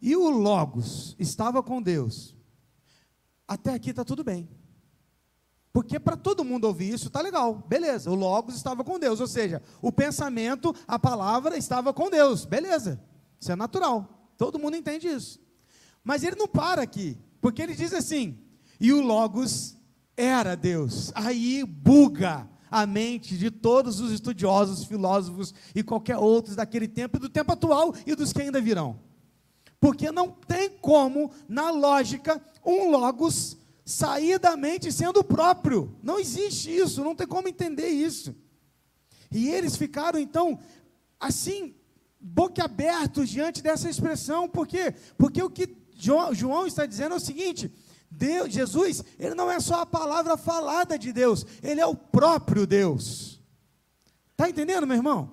e 0.01 0.15
o 0.15 0.29
logos 0.29 1.15
estava 1.17 1.63
com 1.63 1.81
Deus, 1.81 2.35
até 3.47 3.73
aqui 3.73 3.89
está 3.89 4.05
tudo 4.05 4.23
bem. 4.23 4.47
Porque 5.77 5.99
para 5.99 6.17
todo 6.17 6.43
mundo 6.43 6.65
ouvir 6.65 6.91
isso 6.91 7.05
está 7.05 7.21
legal, 7.21 7.63
beleza. 7.67 8.09
O 8.09 8.15
Logos 8.15 8.55
estava 8.55 8.83
com 8.83 8.97
Deus, 8.97 9.19
ou 9.19 9.27
seja, 9.27 9.61
o 9.79 9.91
pensamento, 9.91 10.73
a 10.87 10.97
palavra 10.97 11.55
estava 11.55 11.93
com 11.93 12.09
Deus, 12.09 12.45
beleza. 12.45 12.99
Isso 13.39 13.51
é 13.51 13.55
natural, 13.55 14.31
todo 14.39 14.57
mundo 14.57 14.75
entende 14.75 15.07
isso. 15.07 15.39
Mas 16.03 16.23
ele 16.23 16.35
não 16.35 16.47
para 16.47 16.81
aqui, 16.81 17.15
porque 17.39 17.61
ele 17.61 17.75
diz 17.75 17.93
assim: 17.93 18.39
e 18.79 18.91
o 18.91 19.01
Logos 19.01 19.77
era 20.17 20.55
Deus. 20.55 21.11
Aí 21.13 21.63
buga 21.63 22.49
a 22.71 22.87
mente 22.87 23.37
de 23.37 23.51
todos 23.51 23.99
os 23.99 24.11
estudiosos, 24.11 24.83
filósofos 24.83 25.53
e 25.75 25.83
qualquer 25.83 26.17
outros 26.17 26.55
daquele 26.55 26.87
tempo, 26.87 27.17
e 27.17 27.19
do 27.19 27.29
tempo 27.29 27.51
atual 27.51 27.93
e 28.03 28.15
dos 28.15 28.33
que 28.33 28.41
ainda 28.41 28.59
virão. 28.59 28.99
Porque 29.79 30.11
não 30.11 30.31
tem 30.31 30.71
como, 30.71 31.29
na 31.47 31.69
lógica, 31.69 32.41
um 32.65 32.89
Logos 32.89 33.59
sair 33.87 34.37
da 34.37 34.57
mente 34.57 34.91
sendo 34.91 35.21
o 35.21 35.23
próprio. 35.23 35.97
Não 36.03 36.19
existe 36.19 36.69
isso, 36.69 37.05
não 37.05 37.15
tem 37.15 37.25
como 37.25 37.47
entender 37.47 37.87
isso. 37.87 38.35
E 39.31 39.47
eles 39.47 39.77
ficaram 39.77 40.19
então 40.19 40.59
assim 41.17 41.73
boquiabertos 42.19 43.29
diante 43.29 43.61
dessa 43.61 43.89
expressão, 43.89 44.49
por 44.49 44.67
quê? 44.67 44.93
Porque 45.17 45.41
o 45.41 45.49
que 45.49 45.73
João 45.95 46.67
está 46.67 46.85
dizendo 46.85 47.13
é 47.13 47.17
o 47.17 47.21
seguinte: 47.21 47.73
Deus, 48.11 48.53
Jesus, 48.53 49.05
ele 49.17 49.33
não 49.33 49.49
é 49.49 49.57
só 49.61 49.81
a 49.81 49.85
palavra 49.85 50.35
falada 50.35 50.99
de 50.99 51.13
Deus, 51.13 51.45
ele 51.63 51.79
é 51.79 51.85
o 51.85 51.95
próprio 51.95 52.67
Deus. 52.67 53.41
Está 54.33 54.49
entendendo, 54.49 54.85
meu 54.85 54.97
irmão? 54.97 55.31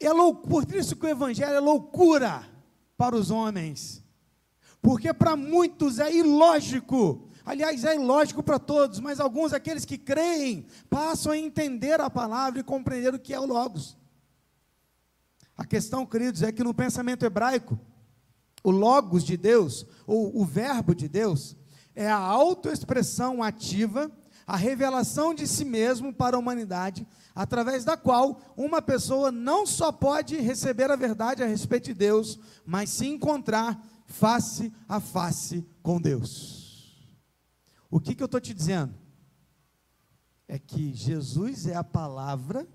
É 0.00 0.12
loucura, 0.12 0.66
por 0.66 0.74
isso 0.74 0.96
que 0.96 1.06
o 1.06 1.08
evangelho 1.08 1.54
é 1.54 1.60
loucura 1.60 2.44
para 2.96 3.14
os 3.14 3.30
homens 3.30 4.01
porque 4.82 5.14
para 5.14 5.36
muitos 5.36 6.00
é 6.00 6.12
ilógico. 6.12 7.28
Aliás, 7.46 7.84
é 7.84 7.94
ilógico 7.94 8.42
para 8.42 8.58
todos, 8.58 8.98
mas 8.98 9.20
alguns, 9.20 9.52
aqueles 9.52 9.84
que 9.84 9.96
creem, 9.96 10.66
passam 10.90 11.32
a 11.32 11.38
entender 11.38 12.00
a 12.00 12.10
palavra 12.10 12.60
e 12.60 12.64
compreender 12.64 13.14
o 13.14 13.18
que 13.18 13.32
é 13.32 13.40
o 13.40 13.46
Logos. 13.46 13.96
A 15.56 15.64
questão, 15.64 16.04
queridos, 16.04 16.42
é 16.42 16.50
que 16.50 16.64
no 16.64 16.74
pensamento 16.74 17.24
hebraico, 17.24 17.78
o 18.62 18.70
Logos 18.70 19.24
de 19.24 19.36
Deus, 19.36 19.86
ou 20.06 20.40
o 20.40 20.44
Verbo 20.44 20.94
de 20.94 21.08
Deus, 21.08 21.56
é 21.94 22.08
a 22.08 22.16
autoexpressão 22.16 23.42
ativa, 23.42 24.10
a 24.46 24.56
revelação 24.56 25.34
de 25.34 25.46
si 25.46 25.64
mesmo 25.64 26.12
para 26.12 26.36
a 26.36 26.38
humanidade, 26.38 27.06
através 27.34 27.84
da 27.84 27.96
qual 27.96 28.40
uma 28.56 28.82
pessoa 28.82 29.30
não 29.30 29.66
só 29.66 29.92
pode 29.92 30.36
receber 30.40 30.90
a 30.90 30.96
verdade 30.96 31.42
a 31.42 31.46
respeito 31.46 31.86
de 31.86 31.94
Deus, 31.94 32.38
mas 32.64 32.90
se 32.90 33.06
encontrar 33.06 33.80
face 34.12 34.72
a 34.86 35.00
face 35.00 35.66
com 35.82 36.00
Deus. 36.00 36.62
O 37.90 37.98
que, 37.98 38.14
que 38.14 38.22
eu 38.22 38.26
estou 38.26 38.40
te 38.40 38.54
dizendo? 38.54 38.94
É 40.46 40.58
que 40.58 40.94
Jesus 40.94 41.66
é 41.66 41.74
a 41.74 41.82
palavra 41.82 42.68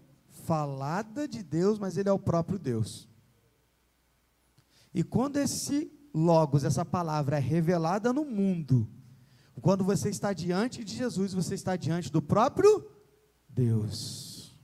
falada 0.46 1.28
de 1.28 1.44
Deus, 1.44 1.80
mas 1.80 1.98
Ele 1.98 2.10
é 2.10 2.12
o 2.12 2.20
próprio 2.20 2.58
Deus. 2.58 3.08
E 4.94 5.04
quando 5.04 5.38
esse 5.38 5.92
Logos, 6.14 6.64
essa 6.64 6.84
palavra 6.84 7.38
é 7.38 7.40
revelada 7.40 8.12
no 8.12 8.26
mundo, 8.26 8.90
quando 9.62 9.84
você 9.84 10.10
está 10.10 10.34
diante 10.34 10.84
de 10.84 10.96
Jesus, 10.96 11.34
você 11.34 11.54
está 11.54 11.76
diante 11.76 12.12
do 12.12 12.22
próprio 12.22 12.90
Deus. 13.48 14.58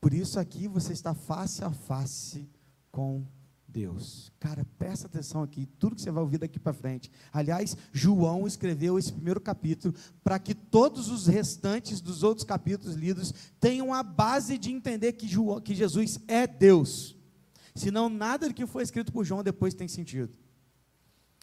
Por 0.00 0.12
isso 0.12 0.38
aqui 0.38 0.68
você 0.68 0.92
está 0.92 1.14
face 1.14 1.64
a 1.64 1.72
face 1.72 2.48
com 2.92 3.26
Deus. 3.74 4.32
Cara, 4.38 4.64
presta 4.78 5.08
atenção 5.08 5.42
aqui, 5.42 5.66
tudo 5.66 5.96
que 5.96 6.00
você 6.00 6.10
vai 6.12 6.22
ouvir 6.22 6.38
daqui 6.38 6.60
para 6.60 6.72
frente. 6.72 7.10
Aliás, 7.32 7.76
João 7.92 8.46
escreveu 8.46 8.96
esse 8.96 9.12
primeiro 9.12 9.40
capítulo 9.40 9.92
para 10.22 10.38
que 10.38 10.54
todos 10.54 11.10
os 11.10 11.26
restantes 11.26 12.00
dos 12.00 12.22
outros 12.22 12.46
capítulos 12.46 12.94
lidos 12.94 13.34
tenham 13.58 13.92
a 13.92 14.04
base 14.04 14.56
de 14.56 14.70
entender 14.70 15.14
que, 15.14 15.26
João, 15.26 15.60
que 15.60 15.74
Jesus 15.74 16.20
é 16.28 16.46
Deus. 16.46 17.16
Senão, 17.74 18.08
nada 18.08 18.48
do 18.48 18.54
que 18.54 18.64
foi 18.64 18.84
escrito 18.84 19.12
por 19.12 19.24
João 19.24 19.42
depois 19.42 19.74
tem 19.74 19.88
sentido. 19.88 20.38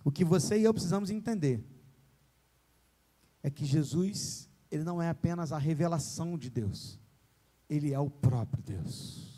O 0.06 0.10
que 0.10 0.24
você 0.24 0.58
e 0.58 0.64
eu 0.64 0.74
precisamos 0.74 1.10
entender 1.10 1.62
é 3.44 3.50
que 3.50 3.66
Jesus, 3.66 4.50
ele 4.72 4.86
não 4.86 5.02
é 5.02 5.10
apenas 5.10 5.52
a 5.52 5.58
revelação 5.58 6.38
de 6.38 6.50
Deus, 6.50 6.98
ele 7.70 7.94
é 7.94 8.00
o 8.00 8.10
próprio 8.10 8.64
Deus 8.64 9.31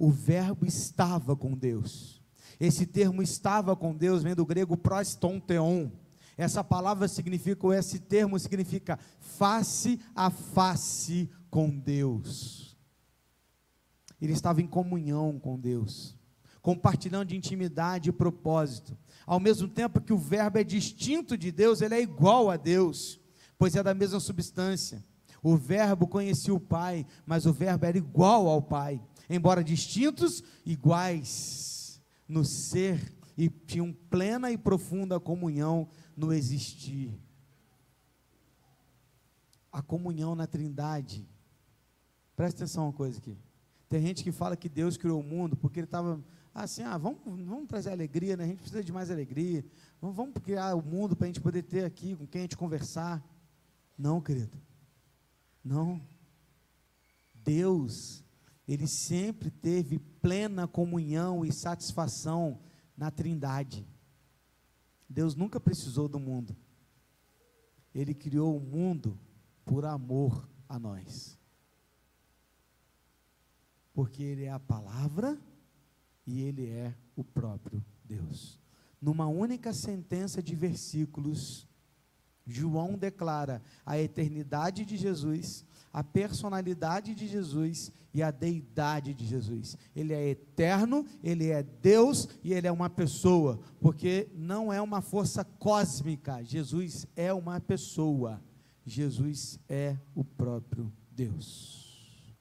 o 0.00 0.10
Verbo 0.10 0.64
estava 0.64 1.36
com 1.36 1.52
Deus. 1.52 2.22
Esse 2.58 2.86
termo 2.86 3.20
estava 3.20 3.76
com 3.76 3.94
Deus 3.94 4.22
vem 4.22 4.34
do 4.34 4.46
grego 4.46 4.74
prostonteon. 4.74 5.90
Essa 6.38 6.64
palavra 6.64 7.06
significa, 7.06 7.66
ou 7.66 7.74
esse 7.74 7.98
termo 7.98 8.38
significa 8.38 8.98
face 9.18 10.00
a 10.14 10.30
face 10.30 11.30
com 11.50 11.68
Deus. 11.68 12.78
Ele 14.18 14.32
estava 14.32 14.62
em 14.62 14.66
comunhão 14.66 15.38
com 15.38 15.60
Deus, 15.60 16.16
compartilhando 16.62 17.28
de 17.28 17.36
intimidade 17.36 18.08
e 18.08 18.12
propósito. 18.12 18.96
Ao 19.26 19.38
mesmo 19.38 19.68
tempo 19.68 20.00
que 20.00 20.14
o 20.14 20.18
Verbo 20.18 20.56
é 20.56 20.64
distinto 20.64 21.36
de 21.36 21.52
Deus, 21.52 21.82
ele 21.82 21.94
é 21.94 22.00
igual 22.00 22.48
a 22.48 22.56
Deus, 22.56 23.20
pois 23.58 23.76
é 23.76 23.82
da 23.82 23.92
mesma 23.92 24.18
substância. 24.18 25.04
O 25.42 25.58
Verbo 25.58 26.06
conhecia 26.06 26.54
o 26.54 26.60
Pai, 26.60 27.06
mas 27.26 27.44
o 27.44 27.52
Verbo 27.52 27.84
era 27.84 27.98
igual 27.98 28.48
ao 28.48 28.62
Pai 28.62 29.02
embora 29.30 29.62
distintos, 29.62 30.42
iguais 30.66 32.02
no 32.28 32.44
ser 32.44 33.14
e 33.38 33.48
tinham 33.48 33.92
plena 34.10 34.50
e 34.50 34.58
profunda 34.58 35.20
comunhão 35.20 35.88
no 36.16 36.32
existir. 36.32 37.18
A 39.72 39.80
comunhão 39.80 40.34
na 40.34 40.46
Trindade. 40.46 41.26
Presta 42.34 42.64
atenção 42.64 42.84
uma 42.84 42.92
coisa 42.92 43.18
aqui. 43.18 43.38
Tem 43.88 44.02
gente 44.02 44.24
que 44.24 44.32
fala 44.32 44.56
que 44.56 44.68
Deus 44.68 44.96
criou 44.96 45.20
o 45.20 45.24
mundo 45.24 45.56
porque 45.56 45.78
ele 45.78 45.86
estava 45.86 46.22
assim, 46.52 46.82
ah, 46.82 46.98
vamos, 46.98 47.20
vamos 47.24 47.68
trazer 47.68 47.90
alegria, 47.90 48.36
né? 48.36 48.44
A 48.44 48.46
gente 48.48 48.58
precisa 48.58 48.82
de 48.82 48.92
mais 48.92 49.10
alegria. 49.10 49.64
Vamos, 50.00 50.16
vamos 50.16 50.34
criar 50.42 50.74
o 50.74 50.82
mundo 50.82 51.14
para 51.14 51.26
a 51.26 51.28
gente 51.28 51.40
poder 51.40 51.62
ter 51.62 51.84
aqui 51.84 52.16
com 52.16 52.26
quem 52.26 52.40
a 52.40 52.42
gente 52.42 52.56
conversar. 52.56 53.24
Não, 53.96 54.20
querido. 54.20 54.58
Não. 55.64 56.00
Deus 57.34 58.24
ele 58.72 58.86
sempre 58.86 59.50
teve 59.50 59.98
plena 59.98 60.68
comunhão 60.68 61.44
e 61.44 61.52
satisfação 61.52 62.60
na 62.96 63.10
Trindade. 63.10 63.84
Deus 65.08 65.34
nunca 65.34 65.58
precisou 65.58 66.08
do 66.08 66.20
mundo. 66.20 66.56
Ele 67.92 68.14
criou 68.14 68.56
o 68.56 68.60
mundo 68.60 69.18
por 69.64 69.84
amor 69.84 70.48
a 70.68 70.78
nós. 70.78 71.36
Porque 73.92 74.22
Ele 74.22 74.44
é 74.44 74.52
a 74.52 74.60
palavra 74.60 75.36
e 76.24 76.40
Ele 76.40 76.68
é 76.68 76.94
o 77.16 77.24
próprio 77.24 77.84
Deus. 78.04 78.56
Numa 79.02 79.26
única 79.26 79.72
sentença 79.72 80.40
de 80.40 80.54
versículos, 80.54 81.66
João 82.46 82.96
declara 82.96 83.60
a 83.84 83.98
eternidade 83.98 84.84
de 84.84 84.96
Jesus, 84.96 85.64
a 85.92 86.02
personalidade 86.04 87.14
de 87.14 87.26
Jesus 87.26 87.92
e 88.12 88.22
a 88.22 88.30
deidade 88.30 89.14
de 89.14 89.24
Jesus. 89.24 89.76
Ele 89.94 90.12
é 90.12 90.28
eterno, 90.28 91.06
ele 91.22 91.48
é 91.48 91.62
Deus 91.62 92.28
e 92.42 92.52
ele 92.52 92.66
é 92.66 92.72
uma 92.72 92.90
pessoa, 92.90 93.60
porque 93.80 94.28
não 94.34 94.72
é 94.72 94.80
uma 94.80 95.00
força 95.00 95.44
cósmica. 95.44 96.42
Jesus 96.42 97.06
é 97.16 97.32
uma 97.32 97.60
pessoa. 97.60 98.42
Jesus 98.84 99.58
é 99.68 99.96
o 100.14 100.24
próprio 100.24 100.92
Deus. 101.10 102.36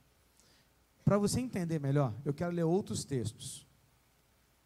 Para 1.04 1.17
você 1.17 1.39
entender 1.39 1.80
melhor, 1.80 2.13
eu 2.23 2.34
quero 2.34 2.52
ler 2.52 2.63
outros 2.63 3.04
textos 3.04 3.67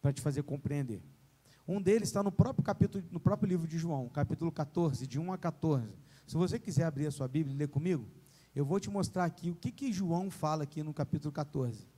para 0.00 0.12
te 0.12 0.20
fazer 0.20 0.42
compreender. 0.42 1.02
Um 1.66 1.80
deles 1.80 2.08
está 2.08 2.22
no 2.22 2.30
próprio 2.30 2.62
capítulo, 2.62 3.02
no 3.10 3.18
próprio 3.18 3.48
livro 3.48 3.66
de 3.66 3.78
João, 3.78 4.08
capítulo 4.10 4.52
14, 4.52 5.06
de 5.06 5.18
1 5.18 5.32
a 5.32 5.38
14. 5.38 5.88
Se 6.26 6.36
você 6.36 6.58
quiser 6.58 6.84
abrir 6.84 7.06
a 7.06 7.10
sua 7.10 7.26
Bíblia 7.26 7.54
e 7.54 7.58
ler 7.58 7.68
comigo, 7.68 8.06
eu 8.54 8.64
vou 8.64 8.78
te 8.78 8.88
mostrar 8.88 9.24
aqui 9.24 9.50
o 9.50 9.56
que, 9.56 9.72
que 9.72 9.92
João 9.92 10.30
fala 10.30 10.62
aqui 10.62 10.82
no 10.82 10.94
capítulo 10.94 11.32
14. 11.32 11.88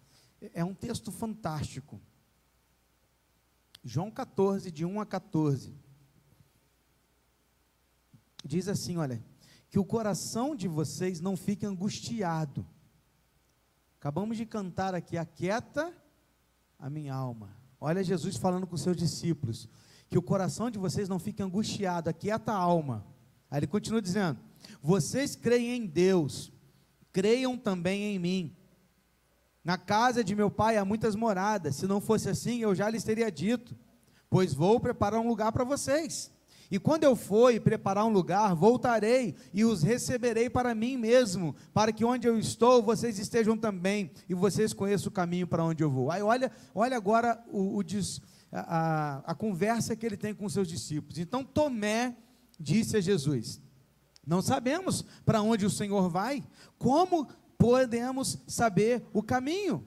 É 0.54 0.64
um 0.64 0.74
texto 0.74 1.12
fantástico. 1.12 2.00
João 3.84 4.10
14, 4.10 4.70
de 4.70 4.84
1 4.84 5.00
a 5.00 5.06
14. 5.06 5.74
Diz 8.44 8.68
assim: 8.68 8.96
olha, 8.96 9.22
que 9.68 9.78
o 9.78 9.84
coração 9.84 10.56
de 10.56 10.66
vocês 10.66 11.20
não 11.20 11.36
fique 11.36 11.66
angustiado. 11.66 12.66
Acabamos 13.98 14.36
de 14.36 14.46
cantar 14.46 14.94
aqui, 14.94 15.18
aquieta 15.18 15.92
a 16.78 16.88
minha 16.88 17.14
alma. 17.14 17.56
Olha 17.80 18.02
Jesus 18.02 18.36
falando 18.36 18.66
com 18.66 18.76
seus 18.76 18.96
discípulos, 18.96 19.68
que 20.08 20.16
o 20.16 20.22
coração 20.22 20.70
de 20.70 20.78
vocês 20.78 21.08
não 21.08 21.18
fique 21.18 21.42
angustiado, 21.42 22.08
aquieta 22.08 22.52
a 22.52 22.56
alma. 22.56 23.04
Aí 23.50 23.58
ele 23.58 23.66
continua 23.66 24.00
dizendo: 24.00 24.38
vocês 24.82 25.34
creem 25.34 25.76
em 25.76 25.86
Deus, 25.86 26.52
creiam 27.12 27.56
também 27.56 28.14
em 28.14 28.18
mim. 28.18 28.56
Na 29.64 29.76
casa 29.76 30.22
de 30.22 30.34
meu 30.34 30.50
pai 30.50 30.76
há 30.76 30.84
muitas 30.84 31.16
moradas, 31.16 31.76
se 31.76 31.86
não 31.86 32.00
fosse 32.00 32.28
assim, 32.28 32.60
eu 32.60 32.74
já 32.74 32.88
lhes 32.88 33.02
teria 33.02 33.30
dito, 33.30 33.76
pois 34.30 34.54
vou 34.54 34.78
preparar 34.78 35.20
um 35.20 35.28
lugar 35.28 35.50
para 35.50 35.64
vocês. 35.64 36.30
E 36.70 36.78
quando 36.78 37.04
eu 37.04 37.14
for 37.14 37.52
e 37.52 37.60
preparar 37.60 38.04
um 38.04 38.12
lugar, 38.12 38.54
voltarei 38.54 39.34
e 39.52 39.64
os 39.64 39.82
receberei 39.82 40.50
para 40.50 40.74
mim 40.74 40.96
mesmo, 40.96 41.54
para 41.72 41.92
que 41.92 42.04
onde 42.04 42.26
eu 42.26 42.38
estou, 42.38 42.82
vocês 42.82 43.18
estejam 43.18 43.56
também, 43.56 44.10
e 44.28 44.34
vocês 44.34 44.72
conheçam 44.72 45.08
o 45.08 45.12
caminho 45.12 45.46
para 45.46 45.64
onde 45.64 45.82
eu 45.82 45.90
vou. 45.90 46.10
Aí 46.10 46.22
olha, 46.22 46.50
olha 46.74 46.96
agora 46.96 47.42
o, 47.50 47.78
o 47.78 47.82
a, 48.52 48.60
a, 48.60 49.32
a 49.32 49.34
conversa 49.34 49.94
que 49.94 50.04
ele 50.04 50.16
tem 50.16 50.34
com 50.34 50.48
seus 50.48 50.68
discípulos. 50.68 51.18
Então 51.18 51.44
Tomé 51.44 52.16
disse 52.58 52.96
a 52.96 53.00
Jesus: 53.00 53.60
não 54.26 54.42
sabemos 54.42 55.04
para 55.24 55.40
onde 55.40 55.64
o 55.64 55.70
Senhor 55.70 56.08
vai, 56.10 56.42
como 56.78 57.28
podemos 57.56 58.38
saber 58.46 59.02
o 59.12 59.22
caminho? 59.22 59.84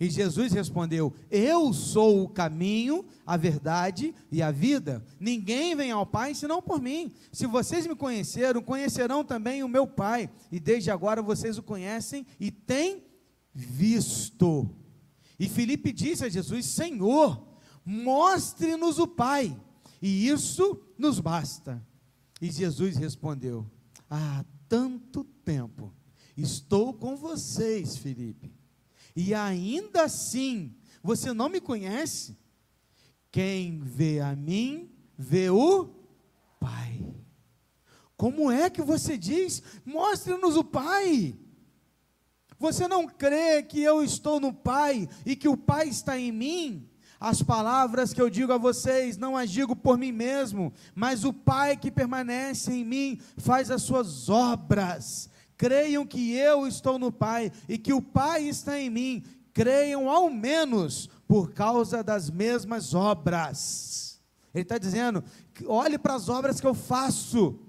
E 0.00 0.08
Jesus 0.08 0.52
respondeu: 0.52 1.12
Eu 1.30 1.74
sou 1.74 2.24
o 2.24 2.28
caminho, 2.28 3.04
a 3.26 3.36
verdade 3.36 4.14
e 4.32 4.40
a 4.40 4.50
vida. 4.50 5.04
Ninguém 5.20 5.76
vem 5.76 5.90
ao 5.90 6.06
Pai 6.06 6.34
senão 6.34 6.62
por 6.62 6.80
mim. 6.80 7.12
Se 7.30 7.46
vocês 7.46 7.86
me 7.86 7.94
conheceram, 7.94 8.62
conhecerão 8.62 9.22
também 9.22 9.62
o 9.62 9.68
meu 9.68 9.86
Pai. 9.86 10.30
E 10.50 10.58
desde 10.58 10.90
agora 10.90 11.20
vocês 11.20 11.58
o 11.58 11.62
conhecem 11.62 12.26
e 12.40 12.50
têm 12.50 13.04
visto. 13.52 14.70
E 15.38 15.46
Filipe 15.50 15.92
disse 15.92 16.24
a 16.24 16.30
Jesus: 16.30 16.64
Senhor, 16.64 17.46
mostre-nos 17.84 18.98
o 18.98 19.06
Pai, 19.06 19.54
e 20.00 20.28
isso 20.28 20.80
nos 20.96 21.20
basta. 21.20 21.86
E 22.40 22.50
Jesus 22.50 22.96
respondeu: 22.96 23.66
há 24.10 24.44
tanto 24.68 25.24
tempo 25.24 25.94
estou 26.36 26.92
com 26.92 27.16
vocês, 27.16 27.96
Felipe, 27.96 28.52
e 29.14 29.34
ainda 29.34 30.04
assim 30.04 30.74
você 31.02 31.32
não 31.32 31.48
me 31.48 31.60
conhece? 31.60 32.38
Quem 33.30 33.80
vê 33.80 34.20
a 34.20 34.34
mim, 34.34 34.90
vê 35.16 35.50
o 35.50 35.88
Pai. 36.58 37.06
Como 38.16 38.50
é 38.50 38.68
que 38.68 38.82
você 38.82 39.16
diz? 39.16 39.62
Mostre-nos 39.84 40.56
o 40.56 40.64
Pai. 40.64 41.38
Você 42.58 42.86
não 42.86 43.06
crê 43.06 43.62
que 43.62 43.80
eu 43.80 44.04
estou 44.04 44.38
no 44.38 44.52
Pai 44.52 45.08
e 45.24 45.34
que 45.34 45.48
o 45.48 45.56
Pai 45.56 45.88
está 45.88 46.18
em 46.18 46.30
mim? 46.30 46.89
As 47.20 47.42
palavras 47.42 48.14
que 48.14 48.22
eu 48.22 48.30
digo 48.30 48.50
a 48.50 48.56
vocês, 48.56 49.18
não 49.18 49.36
as 49.36 49.50
digo 49.50 49.76
por 49.76 49.98
mim 49.98 50.10
mesmo, 50.10 50.72
mas 50.94 51.22
o 51.22 51.34
Pai 51.34 51.76
que 51.76 51.90
permanece 51.90 52.72
em 52.72 52.82
mim 52.82 53.20
faz 53.36 53.70
as 53.70 53.82
suas 53.82 54.30
obras. 54.30 55.28
Creiam 55.54 56.06
que 56.06 56.32
eu 56.32 56.66
estou 56.66 56.98
no 56.98 57.12
Pai 57.12 57.52
e 57.68 57.76
que 57.76 57.92
o 57.92 58.00
Pai 58.00 58.44
está 58.44 58.80
em 58.80 58.88
mim. 58.88 59.22
Creiam 59.52 60.08
ao 60.08 60.30
menos 60.30 61.10
por 61.28 61.52
causa 61.52 62.02
das 62.02 62.30
mesmas 62.30 62.94
obras. 62.94 64.18
Ele 64.54 64.62
está 64.62 64.78
dizendo: 64.78 65.22
olhe 65.66 65.98
para 65.98 66.14
as 66.14 66.30
obras 66.30 66.58
que 66.58 66.66
eu 66.66 66.74
faço 66.74 67.60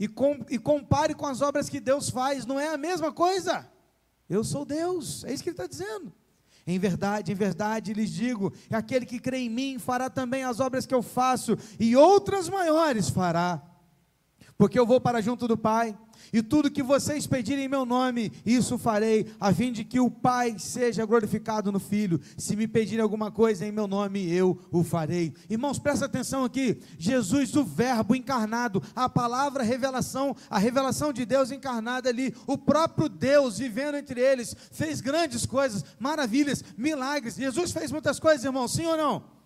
e, 0.00 0.08
com, 0.08 0.44
e 0.50 0.58
compare 0.58 1.14
com 1.14 1.26
as 1.26 1.40
obras 1.42 1.68
que 1.68 1.78
Deus 1.78 2.10
faz, 2.10 2.44
não 2.44 2.58
é 2.58 2.74
a 2.74 2.76
mesma 2.76 3.12
coisa? 3.12 3.70
Eu 4.28 4.42
sou 4.42 4.64
Deus, 4.64 5.22
é 5.22 5.32
isso 5.32 5.44
que 5.44 5.50
ele 5.50 5.54
está 5.54 5.68
dizendo. 5.68 6.12
Em 6.70 6.78
verdade, 6.78 7.32
em 7.32 7.34
verdade 7.34 7.94
lhes 7.94 8.10
digo: 8.12 8.52
aquele 8.70 9.06
que 9.06 9.18
crê 9.18 9.38
em 9.38 9.48
mim 9.48 9.78
fará 9.78 10.10
também 10.10 10.44
as 10.44 10.60
obras 10.60 10.84
que 10.84 10.94
eu 10.94 11.02
faço, 11.02 11.56
e 11.80 11.96
outras 11.96 12.46
maiores 12.46 13.08
fará. 13.08 13.62
Porque 14.58 14.78
eu 14.78 14.84
vou 14.84 15.00
para 15.00 15.22
junto 15.22 15.48
do 15.48 15.56
Pai, 15.56 15.96
E 16.32 16.42
tudo 16.42 16.70
que 16.70 16.82
vocês 16.82 17.26
pedirem 17.26 17.64
em 17.64 17.68
meu 17.68 17.84
nome, 17.84 18.32
isso 18.44 18.78
farei, 18.78 19.26
a 19.40 19.52
fim 19.52 19.72
de 19.72 19.84
que 19.84 20.00
o 20.00 20.10
Pai 20.10 20.58
seja 20.58 21.04
glorificado 21.04 21.72
no 21.72 21.80
Filho. 21.80 22.20
Se 22.36 22.56
me 22.56 22.68
pedirem 22.68 23.02
alguma 23.02 23.30
coisa 23.30 23.66
em 23.66 23.72
meu 23.72 23.86
nome, 23.86 24.30
eu 24.30 24.60
o 24.70 24.82
farei. 24.82 25.34
Irmãos, 25.48 25.78
presta 25.78 26.06
atenção 26.06 26.44
aqui. 26.44 26.80
Jesus, 26.98 27.54
o 27.56 27.64
Verbo 27.64 28.14
encarnado, 28.14 28.82
a 28.94 29.08
palavra 29.08 29.62
revelação, 29.62 30.36
a 30.50 30.58
revelação 30.58 31.12
de 31.12 31.24
Deus 31.24 31.50
encarnada 31.50 32.08
ali, 32.08 32.34
o 32.46 32.58
próprio 32.58 33.08
Deus 33.08 33.58
vivendo 33.58 33.96
entre 33.96 34.20
eles, 34.20 34.54
fez 34.70 35.00
grandes 35.00 35.46
coisas, 35.46 35.84
maravilhas, 35.98 36.64
milagres. 36.76 37.36
Jesus 37.36 37.72
fez 37.72 37.90
muitas 37.90 38.18
coisas, 38.20 38.44
irmãos, 38.44 38.72
sim 38.72 38.86
ou 38.86 38.96
não? 38.96 39.38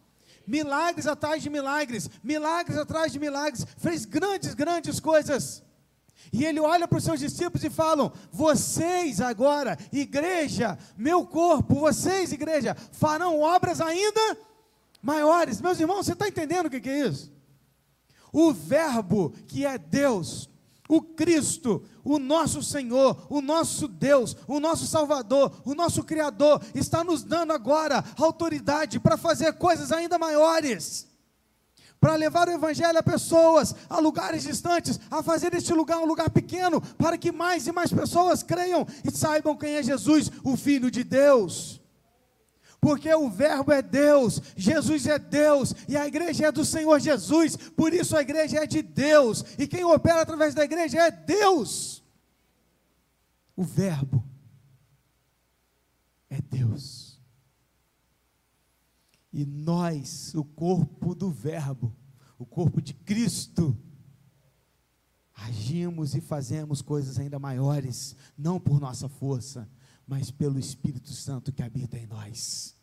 Milagres 0.46 1.06
atrás 1.06 1.42
de 1.42 1.48
milagres, 1.48 2.10
milagres 2.22 2.76
atrás 2.76 3.12
de 3.12 3.18
milagres, 3.18 3.66
fez 3.78 4.04
grandes, 4.04 4.54
grandes 4.54 4.98
coisas. 4.98 5.62
E 6.30 6.44
ele 6.44 6.60
olha 6.60 6.86
para 6.86 6.98
os 6.98 7.04
seus 7.04 7.20
discípulos 7.20 7.64
e 7.64 7.70
falam: 7.70 8.12
Vocês 8.30 9.20
agora, 9.20 9.78
igreja, 9.92 10.78
meu 10.96 11.26
corpo, 11.26 11.74
vocês, 11.74 12.32
igreja, 12.32 12.76
farão 12.92 13.40
obras 13.40 13.80
ainda 13.80 14.36
maiores. 15.00 15.60
Meus 15.60 15.80
irmãos, 15.80 16.06
você 16.06 16.12
está 16.12 16.28
entendendo 16.28 16.66
o 16.66 16.70
que 16.70 16.88
é 16.88 17.08
isso? 17.08 17.32
O 18.32 18.52
Verbo 18.52 19.30
que 19.46 19.66
é 19.66 19.76
Deus, 19.76 20.48
o 20.88 21.02
Cristo, 21.02 21.82
o 22.02 22.18
nosso 22.18 22.62
Senhor, 22.62 23.26
o 23.28 23.40
nosso 23.40 23.88
Deus, 23.88 24.36
o 24.46 24.58
nosso 24.58 24.86
Salvador, 24.86 25.60
o 25.64 25.74
nosso 25.74 26.02
Criador, 26.02 26.62
está 26.74 27.04
nos 27.04 27.22
dando 27.22 27.52
agora 27.52 28.04
autoridade 28.16 28.98
para 28.98 29.16
fazer 29.16 29.52
coisas 29.54 29.92
ainda 29.92 30.18
maiores 30.18 31.11
para 32.02 32.16
levar 32.16 32.48
o 32.48 32.50
Evangelho 32.52 32.98
a 32.98 33.02
pessoas, 33.02 33.76
a 33.88 34.00
lugares 34.00 34.42
distantes, 34.42 34.98
a 35.08 35.22
fazer 35.22 35.54
este 35.54 35.72
lugar 35.72 35.98
um 35.98 36.04
lugar 36.04 36.30
pequeno, 36.30 36.80
para 36.98 37.16
que 37.16 37.30
mais 37.30 37.64
e 37.68 37.70
mais 37.70 37.92
pessoas 37.92 38.42
creiam 38.42 38.84
e 39.04 39.10
saibam 39.16 39.56
quem 39.56 39.76
é 39.76 39.82
Jesus, 39.84 40.28
o 40.42 40.56
Filho 40.56 40.90
de 40.90 41.04
Deus. 41.04 41.80
Porque 42.80 43.14
o 43.14 43.30
Verbo 43.30 43.70
é 43.70 43.80
Deus, 43.80 44.42
Jesus 44.56 45.06
é 45.06 45.16
Deus, 45.16 45.72
e 45.86 45.96
a 45.96 46.04
igreja 46.04 46.48
é 46.48 46.50
do 46.50 46.64
Senhor 46.64 46.98
Jesus, 46.98 47.56
por 47.56 47.94
isso 47.94 48.16
a 48.16 48.22
igreja 48.22 48.64
é 48.64 48.66
de 48.66 48.82
Deus, 48.82 49.44
e 49.56 49.68
quem 49.68 49.84
opera 49.84 50.22
através 50.22 50.56
da 50.56 50.64
igreja 50.64 50.98
é 50.98 51.10
Deus. 51.12 52.02
O 53.54 53.62
Verbo 53.62 54.24
é 56.28 56.40
Deus. 56.40 57.01
E 59.32 59.46
nós, 59.46 60.34
o 60.34 60.44
corpo 60.44 61.14
do 61.14 61.30
Verbo, 61.30 61.94
o 62.38 62.44
corpo 62.44 62.82
de 62.82 62.92
Cristo, 62.92 63.76
agimos 65.34 66.14
e 66.14 66.20
fazemos 66.20 66.82
coisas 66.82 67.18
ainda 67.18 67.38
maiores, 67.38 68.14
não 68.36 68.60
por 68.60 68.78
nossa 68.78 69.08
força, 69.08 69.68
mas 70.06 70.30
pelo 70.30 70.58
Espírito 70.58 71.12
Santo 71.12 71.52
que 71.52 71.62
habita 71.62 71.96
em 71.96 72.06
nós. 72.06 72.76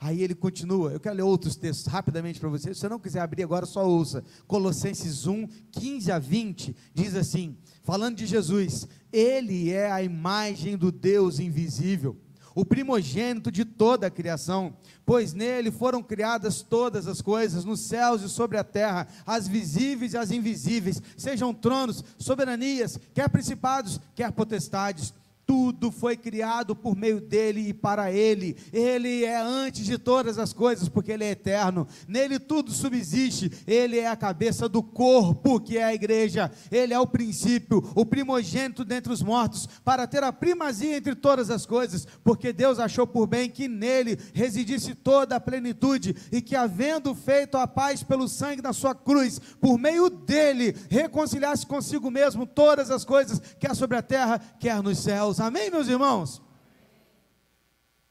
Aí 0.00 0.22
ele 0.22 0.34
continua, 0.34 0.90
eu 0.92 0.98
quero 0.98 1.16
ler 1.16 1.22
outros 1.22 1.54
textos 1.54 1.86
rapidamente 1.86 2.40
para 2.40 2.48
você, 2.48 2.72
se 2.72 2.80
você 2.80 2.88
não 2.88 2.98
quiser 2.98 3.20
abrir 3.20 3.42
agora, 3.42 3.66
só 3.66 3.86
ouça. 3.86 4.24
Colossenses 4.48 5.26
1, 5.26 5.46
15 5.70 6.10
a 6.10 6.18
20, 6.18 6.74
diz 6.92 7.14
assim: 7.14 7.56
falando 7.82 8.16
de 8.16 8.26
Jesus, 8.26 8.88
Ele 9.12 9.70
é 9.70 9.92
a 9.92 10.02
imagem 10.02 10.76
do 10.76 10.90
Deus 10.90 11.38
invisível 11.38 12.20
o 12.54 12.64
primogênito 12.64 13.50
de 13.50 13.64
toda 13.64 14.06
a 14.06 14.10
criação, 14.10 14.76
pois 15.04 15.32
nele 15.32 15.70
foram 15.70 16.02
criadas 16.02 16.62
todas 16.62 17.06
as 17.06 17.20
coisas, 17.20 17.64
nos 17.64 17.80
céus 17.80 18.22
e 18.22 18.28
sobre 18.28 18.58
a 18.58 18.64
terra, 18.64 19.06
as 19.26 19.48
visíveis 19.48 20.14
e 20.14 20.18
as 20.18 20.30
invisíveis, 20.30 21.02
sejam 21.16 21.52
tronos, 21.54 22.04
soberanias, 22.18 22.98
quer 23.14 23.28
principados, 23.28 24.00
quer 24.14 24.32
potestades 24.32 25.14
tudo 25.46 25.90
foi 25.90 26.16
criado 26.16 26.74
por 26.74 26.96
meio 26.96 27.20
dele 27.20 27.68
e 27.68 27.74
para 27.74 28.12
ele. 28.12 28.56
Ele 28.72 29.24
é 29.24 29.40
antes 29.40 29.84
de 29.84 29.98
todas 29.98 30.38
as 30.38 30.52
coisas, 30.52 30.88
porque 30.88 31.12
ele 31.12 31.24
é 31.24 31.30
eterno. 31.30 31.86
Nele 32.06 32.38
tudo 32.38 32.70
subsiste. 32.70 33.50
Ele 33.66 33.98
é 33.98 34.08
a 34.08 34.16
cabeça 34.16 34.68
do 34.68 34.82
corpo, 34.82 35.60
que 35.60 35.78
é 35.78 35.84
a 35.84 35.94
igreja. 35.94 36.50
Ele 36.70 36.94
é 36.94 36.98
o 36.98 37.06
princípio, 37.06 37.82
o 37.94 38.06
primogênito 38.06 38.84
dentre 38.84 39.12
os 39.12 39.22
mortos, 39.22 39.68
para 39.84 40.06
ter 40.06 40.22
a 40.22 40.32
primazia 40.32 40.96
entre 40.96 41.14
todas 41.14 41.50
as 41.50 41.66
coisas, 41.66 42.06
porque 42.22 42.52
Deus 42.52 42.78
achou 42.78 43.06
por 43.06 43.26
bem 43.26 43.50
que 43.50 43.68
nele 43.68 44.18
residisse 44.32 44.94
toda 44.94 45.36
a 45.36 45.40
plenitude 45.40 46.14
e 46.30 46.40
que, 46.40 46.56
havendo 46.56 47.14
feito 47.14 47.56
a 47.56 47.66
paz 47.66 48.02
pelo 48.02 48.28
sangue 48.28 48.62
da 48.62 48.72
sua 48.72 48.94
cruz, 48.94 49.40
por 49.60 49.78
meio 49.78 50.08
dele 50.08 50.74
reconciliasse 50.88 51.66
consigo 51.66 52.10
mesmo 52.10 52.46
todas 52.46 52.90
as 52.90 53.04
coisas, 53.04 53.40
quer 53.58 53.74
sobre 53.74 53.96
a 53.96 54.02
terra, 54.02 54.40
quer 54.58 54.82
nos 54.82 54.98
céus 54.98 55.31
Amém, 55.40 55.70
meus 55.70 55.88
irmãos? 55.88 56.42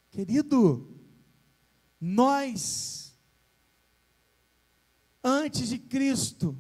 Querido, 0.10 0.90
nós, 2.00 3.18
antes 5.24 5.70
de 5.70 5.80
Cristo, 5.80 6.60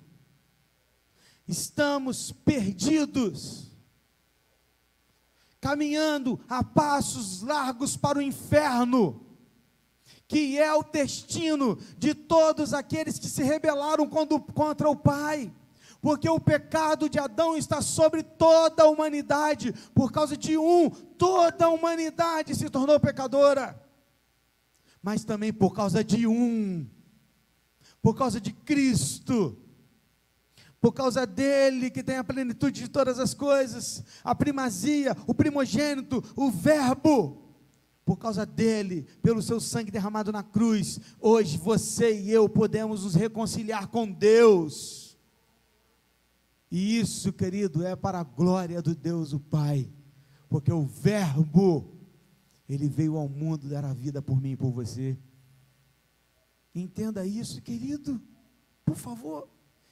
estamos 1.47 2.32
perdidos, 2.32 3.71
caminhando 5.60 6.39
a 6.47 6.63
passos 6.63 7.41
largos 7.41 7.97
para 7.97 8.19
o 8.19 8.21
inferno, 8.21 9.26
que 10.28 10.58
é 10.58 10.74
o 10.74 10.84
destino 10.84 11.76
de 11.97 12.13
todos 12.13 12.74
aqueles 12.74 13.19
que 13.19 13.28
se 13.28 13.43
rebelaram 13.43 14.08
contra 14.08 14.89
o 14.89 14.95
Pai 14.95 15.54
porque 16.01 16.27
o 16.27 16.39
pecado 16.39 17.07
de 17.07 17.19
Adão 17.19 17.55
está 17.55 17.81
sobre 17.81 18.23
toda 18.23 18.83
a 18.83 18.89
humanidade, 18.89 19.73
por 19.93 20.11
causa 20.11 20.35
de 20.35 20.57
um, 20.57 20.89
toda 20.89 21.65
a 21.65 21.69
humanidade 21.69 22.55
se 22.55 22.69
tornou 22.69 22.99
pecadora, 22.99 23.79
mas 25.01 25.23
também 25.23 25.53
por 25.53 25.73
causa 25.73 26.03
de 26.03 26.25
um, 26.25 26.87
por 28.01 28.15
causa 28.15 28.41
de 28.41 28.51
Cristo, 28.51 29.57
por 30.79 30.91
causa 30.91 31.27
dele 31.27 31.91
que 31.91 32.01
tem 32.01 32.17
a 32.17 32.23
plenitude 32.23 32.81
de 32.81 32.87
todas 32.87 33.19
as 33.19 33.35
coisas, 33.35 34.03
a 34.23 34.33
primazia, 34.33 35.15
o 35.27 35.33
primogênito, 35.35 36.23
o 36.35 36.49
Verbo, 36.49 37.37
por 38.03 38.17
causa 38.17 38.47
dele, 38.47 39.05
pelo 39.21 39.43
seu 39.43 39.59
sangue 39.59 39.91
derramado 39.91 40.31
na 40.31 40.41
cruz, 40.41 40.99
hoje 41.19 41.59
você 41.59 42.19
e 42.19 42.31
eu 42.31 42.49
podemos 42.49 43.03
nos 43.03 43.13
reconciliar 43.13 43.87
com 43.87 44.11
Deus. 44.11 45.11
E 46.71 46.97
isso, 46.97 47.34
querido, 47.34 47.86
é 47.86 47.97
para 47.97 48.21
a 48.21 48.23
glória 48.23 48.81
do 48.81 48.95
Deus 48.95 49.34
o 49.34 49.39
Pai, 49.39 49.91
porque 50.47 50.71
o 50.71 50.86
Verbo, 50.86 51.99
ele 52.67 52.88
veio 52.88 53.17
ao 53.17 53.27
mundo 53.27 53.67
dar 53.67 53.84
a 53.84 53.93
vida 53.93 54.21
por 54.21 54.39
mim 54.39 54.51
e 54.51 54.57
por 54.57 54.71
você. 54.71 55.19
Entenda 56.73 57.25
isso, 57.25 57.62
querido, 57.62 58.21
por 58.86 58.95
favor, 58.95 59.49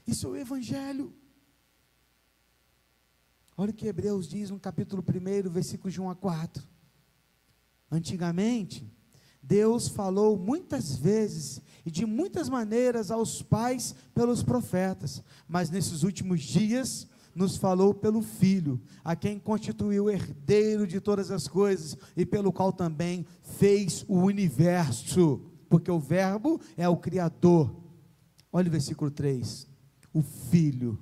isso 0.08 0.28
é 0.28 0.30
o 0.30 0.36
Evangelho. 0.38 1.14
Olha 3.58 3.72
o 3.72 3.74
que 3.74 3.88
Hebreus 3.88 4.30
diz 4.30 4.50
no 4.50 4.58
capítulo 4.58 5.04
1, 5.04 5.50
versículos 5.50 5.94
de 5.94 6.00
1 6.00 6.10
a 6.10 6.16
4. 6.16 6.66
Antigamente, 7.92 8.90
Deus 9.44 9.90
falou 9.90 10.38
muitas 10.38 10.96
vezes 10.96 11.62
e 11.86 11.92
de 11.92 12.06
muitas 12.06 12.50
maneiras 12.50 13.12
aos 13.12 13.42
pais 13.42 13.96
pelos 14.14 14.44
profetas, 14.44 15.24
mas 15.48 15.70
nesses 15.70 16.04
últimos 16.04 16.42
dias 16.42 17.08
nos 17.34 17.56
falou 17.58 17.94
pelo 17.94 18.22
Filho, 18.22 18.82
a 19.04 19.16
quem 19.16 19.40
constituiu 19.40 20.10
herdeiro 20.10 20.86
de 20.86 21.00
todas 21.00 21.32
as 21.32 21.48
coisas 21.48 21.98
e 22.18 22.26
pelo 22.26 22.52
qual 22.52 22.74
também 22.74 23.26
fez 23.42 24.04
o 24.08 24.18
universo, 24.20 25.42
porque 25.70 25.90
o 25.90 26.00
Verbo 26.00 26.60
é 26.76 26.88
o 26.90 26.98
Criador. 26.98 27.74
Olha 28.52 28.68
o 28.68 28.72
versículo 28.72 29.12
3: 29.12 29.68
o 30.14 30.22
Filho, 30.22 31.00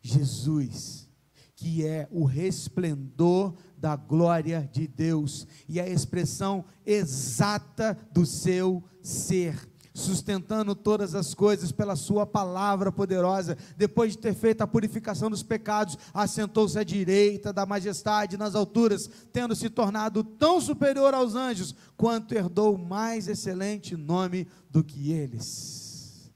Jesus, 0.00 1.08
que 1.54 1.86
é 1.86 2.08
o 2.10 2.24
resplendor 2.24 3.54
da 3.76 3.94
glória 3.94 4.68
de 4.72 4.88
Deus 4.88 5.46
e 5.68 5.78
a 5.78 5.88
expressão 5.88 6.64
exata 6.84 7.96
do 8.12 8.26
seu 8.26 8.82
ser, 9.00 9.68
sustentando 9.94 10.74
todas 10.74 11.14
as 11.14 11.34
coisas 11.34 11.70
pela 11.72 11.96
sua 11.96 12.26
palavra 12.26 12.90
poderosa. 12.90 13.56
Depois 13.76 14.12
de 14.12 14.18
ter 14.18 14.34
feito 14.34 14.62
a 14.62 14.66
purificação 14.66 15.28
dos 15.28 15.42
pecados, 15.42 15.98
assentou-se 16.12 16.78
à 16.78 16.84
direita 16.84 17.52
da 17.52 17.66
majestade 17.66 18.36
nas 18.36 18.54
alturas, 18.54 19.08
tendo 19.32 19.54
se 19.54 19.68
tornado 19.68 20.24
tão 20.24 20.60
superior 20.60 21.14
aos 21.14 21.34
anjos, 21.34 21.74
quanto 21.96 22.34
herdou 22.34 22.78
mais 22.78 23.28
excelente 23.28 23.96
nome 23.96 24.48
do 24.70 24.82
que 24.82 25.12
eles. 25.12 26.30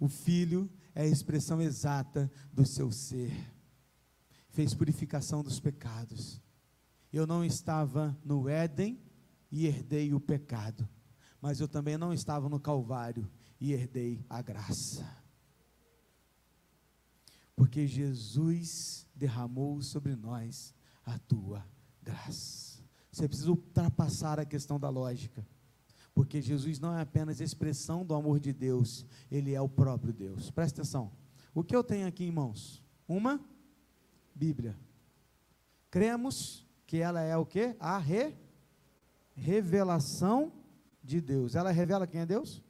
O 0.00 0.08
Filho 0.08 0.70
é 0.94 1.02
a 1.02 1.06
expressão 1.06 1.60
exata 1.60 2.30
do 2.52 2.64
seu 2.64 2.92
ser 2.92 3.32
fez 4.58 4.74
purificação 4.74 5.40
dos 5.40 5.60
pecados. 5.60 6.42
Eu 7.12 7.28
não 7.28 7.44
estava 7.44 8.18
no 8.24 8.48
Éden 8.48 9.00
e 9.52 9.68
herdei 9.68 10.12
o 10.12 10.18
pecado, 10.18 10.88
mas 11.40 11.60
eu 11.60 11.68
também 11.68 11.96
não 11.96 12.12
estava 12.12 12.48
no 12.48 12.58
Calvário 12.58 13.30
e 13.60 13.72
herdei 13.72 14.24
a 14.28 14.42
graça. 14.42 15.06
Porque 17.54 17.86
Jesus 17.86 19.06
derramou 19.14 19.82
sobre 19.82 20.14
nós 20.14 20.74
a 21.04 21.18
tua 21.18 21.66
graça. 22.02 22.78
Você 23.10 23.26
precisa 23.26 23.50
ultrapassar 23.50 24.38
a 24.38 24.44
questão 24.44 24.78
da 24.78 24.88
lógica. 24.88 25.44
Porque 26.14 26.40
Jesus 26.40 26.78
não 26.78 26.96
é 26.96 27.00
apenas 27.00 27.40
expressão 27.40 28.04
do 28.04 28.14
amor 28.14 28.40
de 28.40 28.52
Deus, 28.52 29.06
ele 29.30 29.54
é 29.54 29.60
o 29.60 29.68
próprio 29.68 30.12
Deus. 30.12 30.50
Presta 30.50 30.80
atenção. 30.80 31.12
O 31.54 31.62
que 31.62 31.74
eu 31.74 31.82
tenho 31.82 32.06
aqui 32.06 32.24
em 32.24 32.30
mãos? 32.30 32.82
Uma 33.06 33.40
Bíblia. 34.34 34.76
Cremos 35.90 36.66
que 36.86 36.98
ela 36.98 37.20
é 37.20 37.36
o 37.36 37.46
que? 37.46 37.74
A 37.80 37.98
re 37.98 38.34
revelação 39.34 40.52
de 41.08 41.22
Deus. 41.22 41.54
Ela 41.54 41.70
revela 41.70 42.06
quem 42.06 42.20
é 42.20 42.26
Deus? 42.26 42.62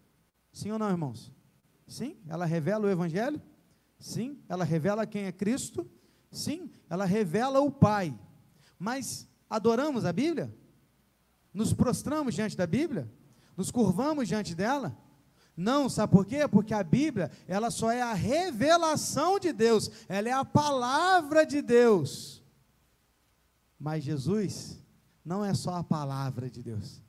Sim 0.53 0.71
ou 0.71 0.79
não, 0.79 0.89
irmãos? 0.89 1.33
Sim. 1.87 2.17
Ela 2.29 2.47
revela 2.47 2.87
o 2.87 2.91
Evangelho? 2.91 3.43
Sim. 3.99 4.39
Ela 4.49 4.65
revela 4.65 5.07
quem 5.07 5.25
é 5.25 5.33
Cristo? 5.33 5.91
Sim. 6.31 6.71
Ela 6.89 7.05
revela 7.05 7.61
o 7.61 7.71
Pai. 7.71 8.17
Mas 8.79 9.29
adoramos 9.51 10.05
a 10.05 10.13
Bíblia? 10.13 10.55
Nos 11.53 11.73
prostramos 11.73 12.35
diante 12.35 12.57
da 12.57 12.67
Bíblia? 12.67 13.11
Nos 13.57 13.73
curvamos 13.73 14.29
diante 14.29 14.55
dela? 14.55 14.97
Não, 15.57 15.89
sabe 15.89 16.13
por 16.13 16.25
quê? 16.25 16.47
Porque 16.47 16.73
a 16.73 16.85
Bíblia, 16.85 17.33
ela 17.49 17.73
só 17.73 17.91
é 17.91 18.01
a 18.01 18.15
revelação 18.15 19.41
de 19.41 19.53
Deus, 19.53 19.91
ela 20.09 20.29
é 20.29 20.33
a 20.33 20.45
palavra 20.45 21.45
de 21.45 21.61
Deus. 21.61 22.41
Mas 23.77 24.05
Jesus 24.05 24.81
não 25.25 25.45
é 25.45 25.53
só 25.55 25.75
a 25.75 25.83
palavra 25.83 26.49
de 26.49 26.63
Deus. 26.63 27.03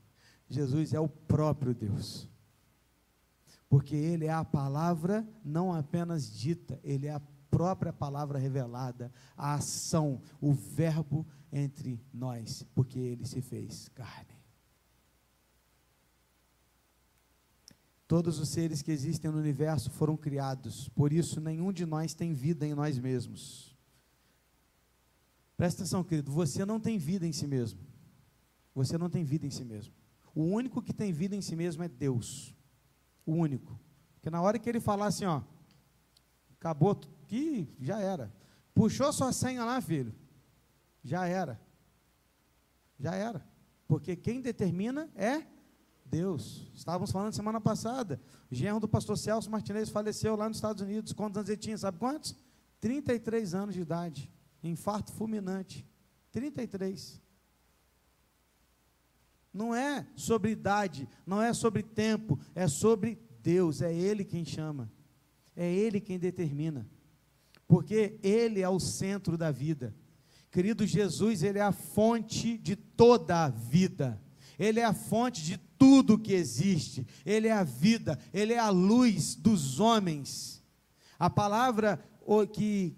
Jesus 0.49 0.93
é 0.93 0.99
o 0.99 1.07
próprio 1.07 1.73
Deus. 1.73 2.27
Porque 3.69 3.95
ele 3.95 4.25
é 4.25 4.33
a 4.33 4.43
palavra 4.43 5.27
não 5.45 5.71
apenas 5.71 6.31
dita, 6.31 6.79
ele 6.83 7.07
é 7.07 7.13
a 7.13 7.21
própria 7.51 7.93
palavra 7.93 8.39
revelada, 8.39 9.11
a 9.37 9.55
ação, 9.55 10.21
o 10.41 10.53
verbo 10.53 11.25
entre 11.51 12.01
nós, 12.13 12.65
porque 12.73 12.97
ele 12.97 13.25
se 13.25 13.41
fez 13.41 13.89
carne. 13.89 14.39
Todos 18.07 18.39
os 18.39 18.49
seres 18.49 18.81
que 18.81 18.91
existem 18.91 19.29
no 19.29 19.37
universo 19.37 19.91
foram 19.91 20.17
criados, 20.17 20.89
por 20.89 21.13
isso 21.13 21.39
nenhum 21.39 21.71
de 21.71 21.85
nós 21.85 22.15
tem 22.15 22.33
vida 22.33 22.65
em 22.65 22.73
nós 22.73 22.97
mesmos. 22.97 23.77
Presta 25.55 25.83
atenção, 25.83 26.03
querido, 26.03 26.31
você 26.31 26.65
não 26.65 26.79
tem 26.79 26.97
vida 26.97 27.27
em 27.27 27.33
si 27.33 27.45
mesmo. 27.45 27.81
Você 28.73 28.97
não 28.97 29.09
tem 29.09 29.23
vida 29.23 29.45
em 29.45 29.51
si 29.51 29.65
mesmo. 29.65 29.93
O 30.33 30.43
único 30.43 30.81
que 30.81 30.93
tem 30.93 31.11
vida 31.11 31.35
em 31.35 31.41
si 31.41 31.55
mesmo 31.55 31.83
é 31.83 31.87
Deus. 31.87 32.55
O 33.25 33.33
único. 33.33 33.79
Porque 34.15 34.29
na 34.29 34.41
hora 34.41 34.59
que 34.59 34.69
ele 34.69 34.79
falar 34.79 35.07
assim, 35.07 35.25
ó, 35.25 35.41
acabou, 36.53 36.95
que 37.27 37.67
já 37.79 37.99
era. 37.99 38.33
Puxou 38.73 39.11
sua 39.13 39.31
senha 39.31 39.63
lá, 39.63 39.79
filho. 39.81 40.13
Já 41.03 41.27
era. 41.27 41.59
Já 42.99 43.15
era. 43.15 43.47
Porque 43.87 44.15
quem 44.15 44.41
determina 44.41 45.09
é 45.15 45.45
Deus. 46.05 46.69
Estávamos 46.73 47.11
falando 47.11 47.33
semana 47.33 47.61
passada. 47.61 48.21
O 48.51 48.55
genro 48.55 48.79
do 48.79 48.87
pastor 48.87 49.17
Celso 49.17 49.49
Martinez 49.49 49.89
faleceu 49.89 50.35
lá 50.35 50.47
nos 50.47 50.57
Estados 50.57 50.81
Unidos. 50.81 51.13
Quantos 51.13 51.37
anos 51.37 51.49
ele 51.49 51.57
tinha? 51.57 51.77
Sabe 51.77 51.97
quantos? 51.97 52.35
33 52.79 53.53
anos 53.53 53.75
de 53.75 53.81
idade. 53.81 54.31
Infarto 54.63 55.11
fulminante. 55.13 55.87
33. 56.31 57.21
Não 59.53 59.73
é 59.73 60.05
sobre 60.15 60.51
idade, 60.51 61.07
não 61.25 61.41
é 61.41 61.53
sobre 61.53 61.83
tempo, 61.83 62.39
é 62.53 62.67
sobre 62.67 63.19
Deus, 63.41 63.81
é 63.81 63.93
Ele 63.93 64.23
quem 64.23 64.45
chama, 64.45 64.91
é 65.55 65.71
Ele 65.71 65.99
quem 65.99 66.19
determina, 66.19 66.87
porque 67.67 68.19
Ele 68.21 68.61
é 68.61 68.69
o 68.69 68.79
centro 68.79 69.37
da 69.37 69.51
vida. 69.51 69.95
Querido 70.51 70.85
Jesus, 70.85 71.43
Ele 71.43 71.59
é 71.59 71.63
a 71.63 71.71
fonte 71.71 72.57
de 72.57 72.75
toda 72.75 73.45
a 73.45 73.49
vida. 73.49 74.21
Ele 74.57 74.79
é 74.79 74.85
a 74.85 74.93
fonte 74.93 75.41
de 75.43 75.57
tudo 75.57 76.19
que 76.19 76.33
existe, 76.33 77.07
Ele 77.25 77.47
é 77.47 77.53
a 77.53 77.63
vida, 77.63 78.19
Ele 78.33 78.53
é 78.53 78.59
a 78.59 78.69
luz 78.69 79.35
dos 79.35 79.79
homens. 79.79 80.61
A 81.17 81.29
palavra 81.29 82.03
que, 82.51 82.95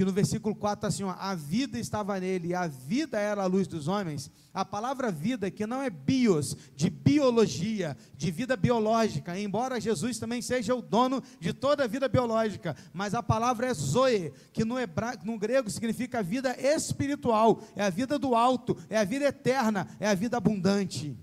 que 0.00 0.04
no 0.06 0.12
versículo 0.12 0.54
4 0.54 0.78
está 0.78 0.86
assim: 0.88 1.02
ó, 1.02 1.14
a 1.18 1.34
vida 1.34 1.78
estava 1.78 2.18
nele, 2.18 2.48
e 2.48 2.54
a 2.54 2.66
vida 2.66 3.18
era 3.18 3.42
a 3.42 3.46
luz 3.46 3.68
dos 3.68 3.86
homens. 3.86 4.30
A 4.54 4.64
palavra 4.64 5.12
vida, 5.12 5.50
que 5.50 5.66
não 5.66 5.82
é 5.82 5.90
bios, 5.90 6.56
de 6.74 6.88
biologia, 6.88 7.94
de 8.16 8.30
vida 8.30 8.56
biológica, 8.56 9.38
embora 9.38 9.78
Jesus 9.78 10.18
também 10.18 10.40
seja 10.40 10.74
o 10.74 10.80
dono 10.80 11.22
de 11.38 11.52
toda 11.52 11.84
a 11.84 11.86
vida 11.86 12.08
biológica, 12.08 12.74
mas 12.94 13.12
a 13.12 13.22
palavra 13.22 13.66
é 13.66 13.74
zoe, 13.74 14.32
que 14.54 14.64
no, 14.64 14.78
hebra, 14.78 15.18
no 15.22 15.38
grego 15.38 15.68
significa 15.68 16.22
vida 16.22 16.56
espiritual, 16.58 17.62
é 17.76 17.84
a 17.84 17.90
vida 17.90 18.18
do 18.18 18.34
alto, 18.34 18.78
é 18.88 18.96
a 18.96 19.04
vida 19.04 19.26
eterna, 19.26 19.86
é 20.00 20.08
a 20.08 20.14
vida 20.14 20.38
abundante. 20.38 21.14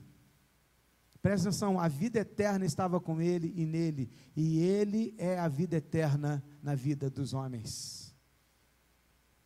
Presta 1.20 1.50
atenção, 1.50 1.80
a 1.80 1.88
vida 1.88 2.20
eterna 2.20 2.64
estava 2.64 3.00
com 3.00 3.20
ele 3.20 3.52
e 3.56 3.66
nele, 3.66 4.08
e 4.36 4.60
ele 4.60 5.16
é 5.18 5.40
a 5.40 5.48
vida 5.48 5.78
eterna 5.78 6.44
na 6.62 6.76
vida 6.76 7.10
dos 7.10 7.34
homens. 7.34 8.07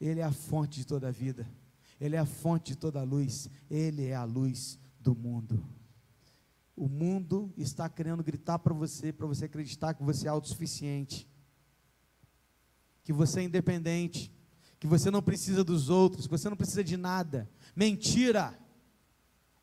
Ele 0.02 0.20
é 0.20 0.24
a 0.24 0.32
fonte 0.32 0.80
de 0.80 0.88
toda 0.88 1.08
a 1.08 1.12
vida. 1.12 1.48
Ele 2.00 2.16
é 2.16 2.20
a 2.20 2.26
fonte 2.26 2.72
de 2.72 2.76
toda 2.76 3.00
a 3.00 3.04
luz, 3.04 3.48
Ele 3.70 4.08
é 4.08 4.16
a 4.16 4.24
luz 4.24 4.80
do 5.00 5.16
mundo. 5.16 5.64
O 6.76 6.90
mundo 6.90 7.54
está 7.56 7.88
querendo 7.88 8.24
gritar 8.24 8.58
para 8.58 8.74
você, 8.74 9.14
para 9.14 9.28
você 9.28 9.46
acreditar 9.46 9.94
que 9.94 10.02
você 10.02 10.26
é 10.26 10.32
autossuficiente, 10.32 11.30
que 13.04 13.14
você 13.14 13.42
é 13.42 13.44
independente, 13.44 14.34
que 14.80 14.88
você 14.88 15.12
não 15.12 15.22
precisa 15.22 15.64
dos 15.64 15.90
outros, 15.90 16.26
que 16.26 16.32
você 16.32 16.50
não 16.50 16.58
precisa 16.58 16.84
de 16.84 16.98
nada. 16.98 17.48
Mentira! 17.76 18.60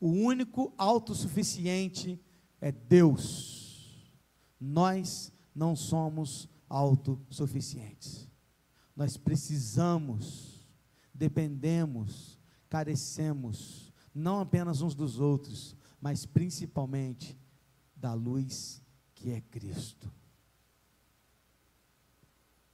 O 0.01 0.11
único 0.11 0.73
autossuficiente 0.79 2.21
é 2.61 2.71
Deus. 2.71 4.15
Nós 4.61 5.33
não 5.53 5.75
somos 5.75 6.49
autossuficientes. 6.69 8.28
Nós 8.99 9.17
precisamos 9.17 10.59
dependemos, 11.19 12.39
carecemos, 12.69 13.93
não 14.15 14.39
apenas 14.39 14.81
uns 14.81 14.95
dos 14.95 15.19
outros, 15.19 15.77
mas 16.01 16.25
principalmente 16.25 17.37
da 17.97 18.15
luz 18.15 18.81
que 19.17 19.33
é 19.33 19.41
Cristo. 19.41 20.11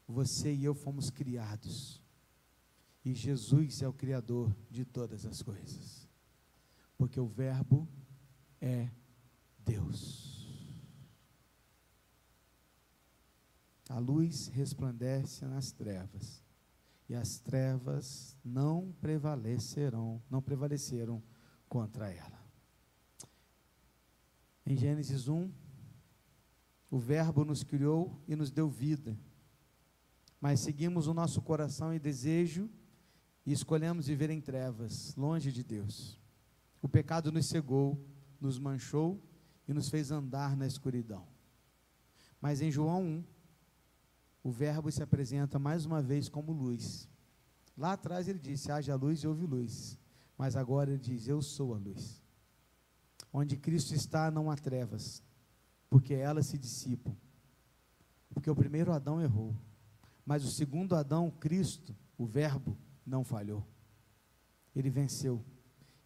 Você 0.07 0.53
e 0.53 0.65
eu 0.65 0.75
fomos 0.75 1.09
criados, 1.09 2.03
e 3.03 3.15
Jesus 3.15 3.81
é 3.81 3.89
o 3.89 3.93
Criador 3.93 4.55
de 4.71 4.85
todas 4.85 5.25
as 5.25 5.41
coisas, 5.43 6.07
porque 6.99 7.19
o 7.19 7.27
Verbo 7.27 7.89
é 8.61 8.91
Deus. 9.59 10.34
A 13.89 13.99
luz 13.99 14.49
resplandece 14.49 15.45
nas 15.45 15.71
trevas 15.73 16.43
e 17.09 17.15
as 17.15 17.39
trevas 17.39 18.37
não 18.45 18.95
prevalecerão, 19.01 20.23
não 20.31 20.41
prevaleceram 20.41 21.23
contra 21.69 22.11
ela. 22.11 22.43
Em 24.67 24.77
Gênesis 24.77 25.29
1, 25.29 25.53
o 26.91 26.99
Verbo 26.99 27.45
nos 27.45 27.63
criou 27.63 28.23
e 28.27 28.35
nos 28.35 28.51
deu 28.51 28.71
vida, 28.71 29.19
mas 30.41 30.61
seguimos 30.61 31.07
o 31.07 31.15
nosso 31.15 31.43
coração 31.43 31.93
e 31.93 31.99
desejo 31.99 32.71
e 33.45 33.53
escolhemos 33.53 34.07
viver 34.07 34.31
em 34.31 34.41
trevas, 34.41 35.15
longe 35.15 35.53
de 35.53 35.63
Deus. 35.63 36.19
O 36.81 36.89
pecado 36.89 37.31
nos 37.31 37.47
cegou, 37.47 38.03
nos 38.41 38.59
manchou 38.59 39.23
e 39.69 39.75
nos 39.75 39.91
fez 39.91 40.11
andar 40.11 40.57
na 40.57 40.67
escuridão. 40.67 41.27
Mas 42.41 42.61
em 42.61 42.71
João 42.71 43.03
1, 43.03 43.25
o 44.45 44.51
Verbo 44.51 44.93
se 44.93 45.03
apresenta 45.03 45.59
mais 45.59 45.87
uma 45.87 46.03
vez 46.03 46.29
como 46.29 46.53
luz. 46.53 47.09
Lá 47.75 47.95
atrás 47.95 48.29
ele 48.29 48.39
disse: 48.39 48.71
haja 48.71 48.95
luz 48.95 49.21
e 49.21 49.27
houve 49.27 49.47
luz. 49.47 49.99
Mas 50.37 50.55
agora 50.55 50.91
ele 50.91 51.01
diz: 51.01 51.27
Eu 51.27 51.41
sou 51.41 51.75
a 51.75 51.79
luz. 51.79 52.23
Onde 53.33 53.57
Cristo 53.57 53.95
está, 53.95 54.31
não 54.31 54.51
há 54.51 54.55
trevas, 54.55 55.23
porque 55.89 56.13
elas 56.13 56.47
se 56.47 56.59
dissipam. 56.59 57.17
Porque 58.29 58.51
o 58.51 58.55
primeiro 58.55 58.93
Adão 58.93 59.21
errou, 59.21 59.57
mas 60.27 60.45
o 60.45 60.51
segundo 60.51 60.95
Adão, 60.95 61.31
Cristo, 61.31 61.97
o 62.19 62.27
Verbo, 62.27 62.77
não 63.07 63.25
falhou. 63.25 63.67
Ele 64.77 64.91
venceu 64.91 65.43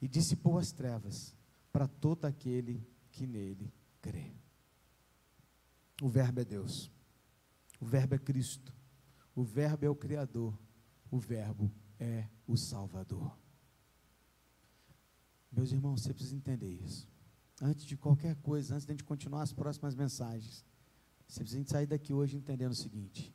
e 0.01 0.07
dissipou 0.07 0.59
as 0.59 0.70
trevas 0.70 1.35
para 1.72 1.88
todo 1.88 2.24
aquele 2.24 2.87
que 3.11 3.27
nele 3.27 3.72
crê. 4.01 4.33
O 6.01 6.09
Verbo 6.09 6.40
é 6.40 6.44
Deus. 6.44 6.90
O 7.80 7.86
Verbo 7.86 8.14
é 8.14 8.18
Cristo. 8.18 8.72
O 9.34 9.42
Verbo 9.42 9.84
é 9.84 9.90
o 9.90 9.94
Criador. 9.94 10.58
O 11.10 11.18
Verbo 11.18 11.72
é 11.98 12.28
o 12.46 12.56
Salvador. 12.56 13.38
Meus 15.50 15.72
irmãos, 15.72 16.02
você 16.02 16.12
precisa 16.12 16.36
entender 16.36 16.70
isso. 16.70 17.08
Antes 17.60 17.84
de 17.84 17.96
qualquer 17.96 18.36
coisa, 18.36 18.74
antes 18.74 18.86
de 18.86 18.92
a 18.92 18.94
gente 18.94 19.04
continuar 19.04 19.42
as 19.42 19.52
próximas 19.52 19.94
mensagens, 19.94 20.64
você 21.26 21.40
precisa 21.40 21.64
sair 21.68 21.86
daqui 21.86 22.12
hoje 22.12 22.36
entendendo 22.36 22.72
o 22.72 22.76
seguinte: 22.76 23.34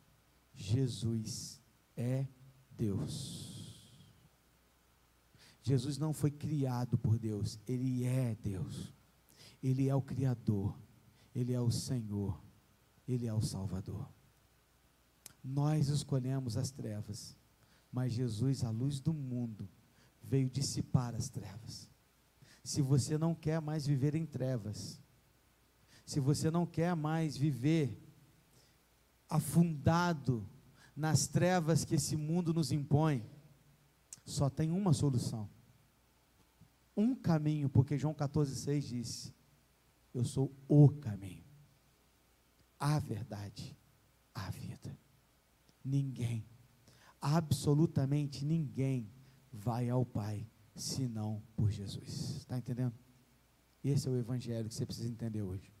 Jesus 0.54 1.60
é 1.96 2.26
Deus. 2.70 3.54
Jesus 5.62 5.96
não 5.96 6.12
foi 6.12 6.30
criado 6.30 6.98
por 6.98 7.18
Deus, 7.18 7.58
ele 7.66 8.04
é 8.04 8.34
Deus. 8.34 8.92
Ele 9.62 9.88
é 9.88 9.94
o 9.94 10.02
Criador, 10.02 10.78
ele 11.34 11.54
é 11.54 11.60
o 11.60 11.70
Senhor, 11.70 12.38
ele 13.08 13.26
é 13.26 13.32
o 13.32 13.40
Salvador. 13.40 14.06
Nós 15.44 15.88
escolhemos 15.88 16.56
as 16.56 16.70
trevas, 16.70 17.36
mas 17.92 18.14
Jesus, 18.14 18.64
a 18.64 18.70
luz 18.70 18.98
do 18.98 19.12
mundo, 19.12 19.68
veio 20.22 20.48
dissipar 20.48 21.14
as 21.14 21.28
trevas. 21.28 21.90
Se 22.62 22.80
você 22.80 23.18
não 23.18 23.34
quer 23.34 23.60
mais 23.60 23.86
viver 23.86 24.14
em 24.14 24.24
trevas, 24.24 24.98
se 26.06 26.18
você 26.18 26.50
não 26.50 26.64
quer 26.64 26.96
mais 26.96 27.36
viver 27.36 28.02
afundado 29.28 30.48
nas 30.96 31.26
trevas 31.26 31.84
que 31.84 31.96
esse 31.96 32.16
mundo 32.16 32.54
nos 32.54 32.72
impõe, 32.72 33.22
só 34.24 34.48
tem 34.48 34.70
uma 34.70 34.94
solução. 34.94 35.50
Um 36.96 37.14
caminho, 37.14 37.68
porque 37.68 37.98
João 37.98 38.14
14,6 38.14 38.80
disse: 38.80 39.34
Eu 40.14 40.24
sou 40.24 40.54
o 40.66 40.88
caminho, 40.88 41.44
a 42.78 42.98
verdade, 42.98 43.76
a 44.32 44.48
vida. 44.50 45.03
Ninguém, 45.84 46.46
absolutamente 47.20 48.44
ninguém, 48.44 49.10
vai 49.52 49.88
ao 49.88 50.04
Pai 50.04 50.48
senão 50.74 51.42
por 51.54 51.70
Jesus. 51.70 52.38
Está 52.38 52.58
entendendo? 52.58 52.94
Esse 53.82 54.08
é 54.08 54.10
o 54.10 54.16
evangelho 54.16 54.68
que 54.68 54.74
você 54.74 54.86
precisa 54.86 55.08
entender 55.08 55.42
hoje. 55.42 55.72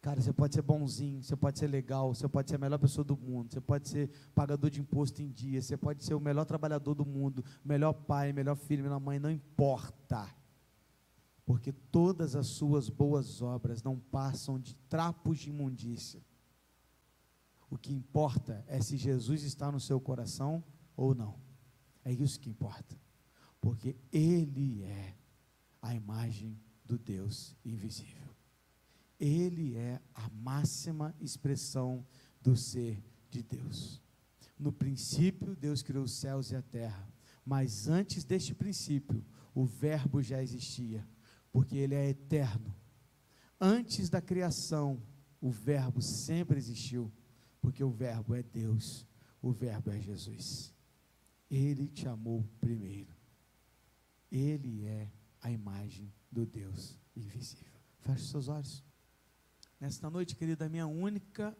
Cara, 0.00 0.20
você 0.20 0.32
pode 0.32 0.54
ser 0.54 0.62
bonzinho, 0.62 1.22
você 1.22 1.36
pode 1.36 1.58
ser 1.58 1.68
legal, 1.68 2.12
você 2.12 2.28
pode 2.28 2.50
ser 2.50 2.56
a 2.56 2.58
melhor 2.58 2.78
pessoa 2.78 3.04
do 3.04 3.16
mundo, 3.16 3.52
você 3.52 3.60
pode 3.60 3.88
ser 3.88 4.10
pagador 4.34 4.68
de 4.68 4.80
imposto 4.80 5.22
em 5.22 5.30
dia, 5.30 5.62
você 5.62 5.76
pode 5.76 6.04
ser 6.04 6.14
o 6.14 6.20
melhor 6.20 6.44
trabalhador 6.44 6.94
do 6.94 7.06
mundo, 7.06 7.44
melhor 7.64 7.92
pai, 7.92 8.32
melhor 8.32 8.56
filho, 8.56 8.82
melhor 8.82 8.98
mãe, 8.98 9.20
não 9.20 9.30
importa. 9.30 10.28
Porque 11.44 11.72
todas 11.72 12.34
as 12.34 12.48
suas 12.48 12.88
boas 12.88 13.42
obras 13.42 13.82
não 13.82 13.96
passam 13.96 14.58
de 14.58 14.74
trapos 14.88 15.38
de 15.38 15.50
imundícia. 15.50 16.20
O 17.72 17.78
que 17.78 17.90
importa 17.90 18.62
é 18.68 18.82
se 18.82 18.98
Jesus 18.98 19.44
está 19.44 19.72
no 19.72 19.80
seu 19.80 19.98
coração 19.98 20.62
ou 20.94 21.14
não. 21.14 21.40
É 22.04 22.12
isso 22.12 22.38
que 22.38 22.50
importa. 22.50 23.00
Porque 23.62 23.96
Ele 24.12 24.82
é 24.82 25.16
a 25.80 25.94
imagem 25.94 26.60
do 26.84 26.98
Deus 26.98 27.56
invisível. 27.64 28.28
Ele 29.18 29.74
é 29.74 29.98
a 30.14 30.28
máxima 30.28 31.14
expressão 31.18 32.04
do 32.42 32.54
ser 32.54 33.02
de 33.30 33.42
Deus. 33.42 34.02
No 34.58 34.70
princípio, 34.70 35.56
Deus 35.56 35.82
criou 35.82 36.04
os 36.04 36.12
céus 36.12 36.50
e 36.50 36.56
a 36.56 36.60
terra, 36.60 37.08
mas 37.42 37.88
antes 37.88 38.22
deste 38.22 38.54
princípio, 38.54 39.24
o 39.54 39.64
Verbo 39.64 40.20
já 40.20 40.42
existia, 40.42 41.08
porque 41.50 41.78
Ele 41.78 41.94
é 41.94 42.10
eterno. 42.10 42.76
Antes 43.58 44.10
da 44.10 44.20
criação, 44.20 45.02
o 45.40 45.50
Verbo 45.50 46.02
sempre 46.02 46.58
existiu, 46.58 47.10
porque 47.62 47.82
o 47.82 47.90
Verbo 47.90 48.34
é 48.34 48.42
Deus, 48.42 49.06
o 49.40 49.52
Verbo 49.52 49.90
é 49.90 50.00
Jesus. 50.00 50.74
Ele 51.48 51.86
te 51.86 52.08
amou 52.08 52.44
primeiro. 52.60 53.14
Ele 54.30 54.84
é 54.84 55.10
a 55.40 55.50
imagem 55.50 56.12
do 56.30 56.44
Deus 56.44 56.98
invisível. 57.14 57.80
Feche 58.00 58.26
seus 58.26 58.48
olhos. 58.48 58.84
Nesta 59.78 60.10
noite, 60.10 60.34
querida, 60.34 60.66
a 60.66 60.68
minha 60.68 60.86
única 60.86 61.56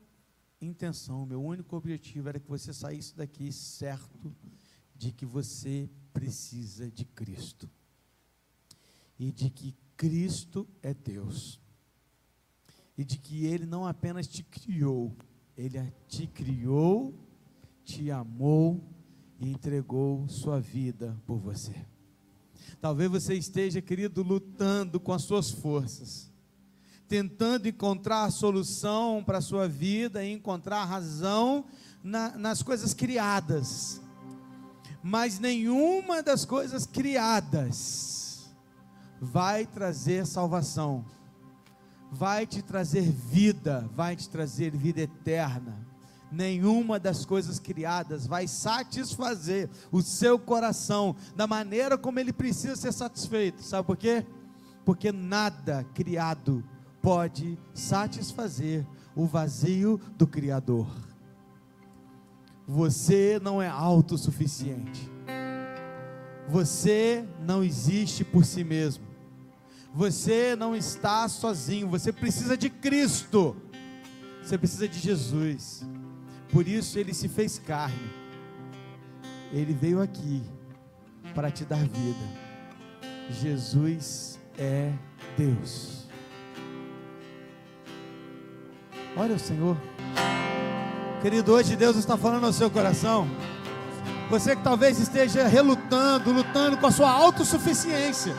intenção, 0.60 1.24
meu 1.24 1.42
único 1.42 1.76
objetivo 1.76 2.28
era 2.28 2.40
que 2.40 2.48
você 2.48 2.72
saísse 2.72 3.14
daqui 3.14 3.52
certo 3.52 4.34
de 4.94 5.12
que 5.12 5.26
você 5.26 5.88
precisa 6.12 6.90
de 6.90 7.04
Cristo. 7.04 7.70
E 9.18 9.30
de 9.30 9.50
que 9.50 9.76
Cristo 9.96 10.68
é 10.82 10.92
Deus. 10.92 11.60
E 12.96 13.04
de 13.04 13.18
que 13.18 13.44
Ele 13.44 13.66
não 13.66 13.86
apenas 13.86 14.26
te 14.26 14.42
criou, 14.42 15.16
Ele 15.56 15.92
te 16.08 16.26
criou, 16.26 17.14
te 17.84 18.10
amou 18.10 18.82
e 19.38 19.50
entregou 19.50 20.28
sua 20.28 20.60
vida 20.60 21.16
por 21.26 21.38
você. 21.38 21.74
Talvez 22.80 23.10
você 23.10 23.34
esteja, 23.34 23.82
querido, 23.82 24.22
lutando 24.22 24.98
com 24.98 25.12
as 25.12 25.22
suas 25.22 25.50
forças 25.50 26.32
tentando 27.12 27.68
encontrar 27.68 28.30
solução 28.30 29.22
para 29.22 29.36
a 29.36 29.42
sua 29.42 29.68
vida 29.68 30.24
e 30.24 30.32
encontrar 30.32 30.86
razão 30.86 31.66
na, 32.02 32.38
nas 32.38 32.62
coisas 32.62 32.94
criadas. 32.94 34.00
Mas 35.02 35.38
nenhuma 35.38 36.22
das 36.22 36.46
coisas 36.46 36.86
criadas 36.86 38.50
vai 39.20 39.66
trazer 39.66 40.24
salvação, 40.24 41.04
vai 42.12 42.46
te 42.46 42.60
trazer 42.60 43.00
vida, 43.00 43.88
vai 43.94 44.14
te 44.14 44.28
trazer 44.28 44.76
vida 44.76 45.00
eterna. 45.00 45.74
Nenhuma 46.30 46.98
das 46.98 47.24
coisas 47.24 47.58
criadas 47.58 48.26
vai 48.26 48.46
satisfazer 48.46 49.70
o 49.90 50.02
seu 50.02 50.38
coração 50.38 51.16
da 51.34 51.46
maneira 51.46 51.96
como 51.96 52.18
ele 52.20 52.32
precisa 52.32 52.76
ser 52.76 52.92
satisfeito. 52.92 53.62
Sabe 53.62 53.86
por 53.86 53.96
quê? 53.96 54.26
Porque 54.84 55.10
nada 55.10 55.86
criado 55.94 56.62
pode 57.00 57.58
satisfazer 57.72 58.86
o 59.16 59.26
vazio 59.26 59.98
do 60.16 60.26
Criador. 60.26 60.88
Você 62.66 63.40
não 63.42 63.60
é 63.60 63.68
autossuficiente. 63.68 65.10
Você 66.48 67.26
não 67.40 67.64
existe 67.64 68.24
por 68.24 68.44
si 68.44 68.64
mesmo. 68.64 69.11
Você 69.94 70.56
não 70.56 70.74
está 70.74 71.28
sozinho. 71.28 71.88
Você 71.88 72.12
precisa 72.12 72.56
de 72.56 72.70
Cristo. 72.70 73.56
Você 74.42 74.56
precisa 74.56 74.88
de 74.88 74.98
Jesus. 74.98 75.84
Por 76.50 76.66
isso 76.66 76.98
ele 76.98 77.12
se 77.12 77.28
fez 77.28 77.58
carne. 77.58 78.10
Ele 79.52 79.72
veio 79.72 80.00
aqui 80.00 80.42
para 81.34 81.50
te 81.50 81.64
dar 81.64 81.78
vida. 81.78 82.42
Jesus 83.30 84.38
é 84.58 84.92
Deus. 85.36 86.06
Olha 89.16 89.34
o 89.34 89.38
Senhor. 89.38 89.76
Querido, 91.20 91.52
hoje 91.52 91.76
Deus 91.76 91.96
está 91.96 92.16
falando 92.16 92.46
ao 92.46 92.52
seu 92.52 92.70
coração. 92.70 93.28
Você 94.30 94.56
que 94.56 94.62
talvez 94.62 94.98
esteja 94.98 95.46
relutando, 95.46 96.32
lutando 96.32 96.78
com 96.78 96.86
a 96.86 96.90
sua 96.90 97.10
autossuficiência, 97.10 98.34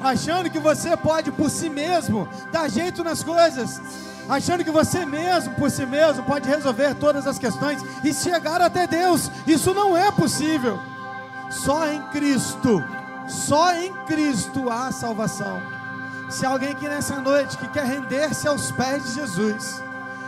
achando 0.00 0.50
que 0.50 0.58
você 0.58 0.96
pode 0.96 1.30
por 1.32 1.50
si 1.50 1.68
mesmo 1.68 2.28
dar 2.52 2.68
jeito 2.68 3.02
nas 3.02 3.22
coisas, 3.22 3.80
achando 4.28 4.64
que 4.64 4.70
você 4.70 5.04
mesmo, 5.04 5.54
por 5.54 5.70
si 5.70 5.86
mesmo, 5.86 6.24
pode 6.24 6.48
resolver 6.48 6.94
todas 6.94 7.26
as 7.26 7.38
questões 7.38 7.82
e 8.02 8.12
chegar 8.12 8.60
até 8.60 8.86
Deus. 8.86 9.30
Isso 9.46 9.72
não 9.74 9.96
é 9.96 10.10
possível. 10.10 10.78
Só 11.50 11.86
em 11.86 12.00
Cristo, 12.08 12.82
só 13.28 13.74
em 13.74 13.92
Cristo 14.06 14.70
há 14.70 14.90
salvação. 14.90 15.62
Se 16.28 16.44
alguém 16.44 16.70
aqui 16.70 16.88
nessa 16.88 17.20
noite 17.20 17.56
que 17.58 17.68
quer 17.68 17.84
render-se 17.84 18.48
aos 18.48 18.72
pés 18.72 19.04
de 19.04 19.20
Jesus, 19.20 19.82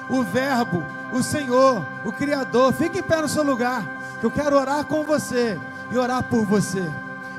o 0.09 0.23
Verbo, 0.23 0.85
o 1.13 1.23
Senhor, 1.23 1.85
o 2.05 2.13
Criador. 2.13 2.73
Fique 2.73 2.99
em 2.99 3.03
pé 3.03 3.21
no 3.21 3.29
seu 3.29 3.43
lugar, 3.43 3.83
que 4.21 4.27
eu 4.27 4.31
quero 4.31 4.57
orar 4.57 4.85
com 4.85 5.03
você 5.03 5.59
e 5.91 5.97
orar 5.97 6.23
por 6.25 6.45
você. 6.45 6.89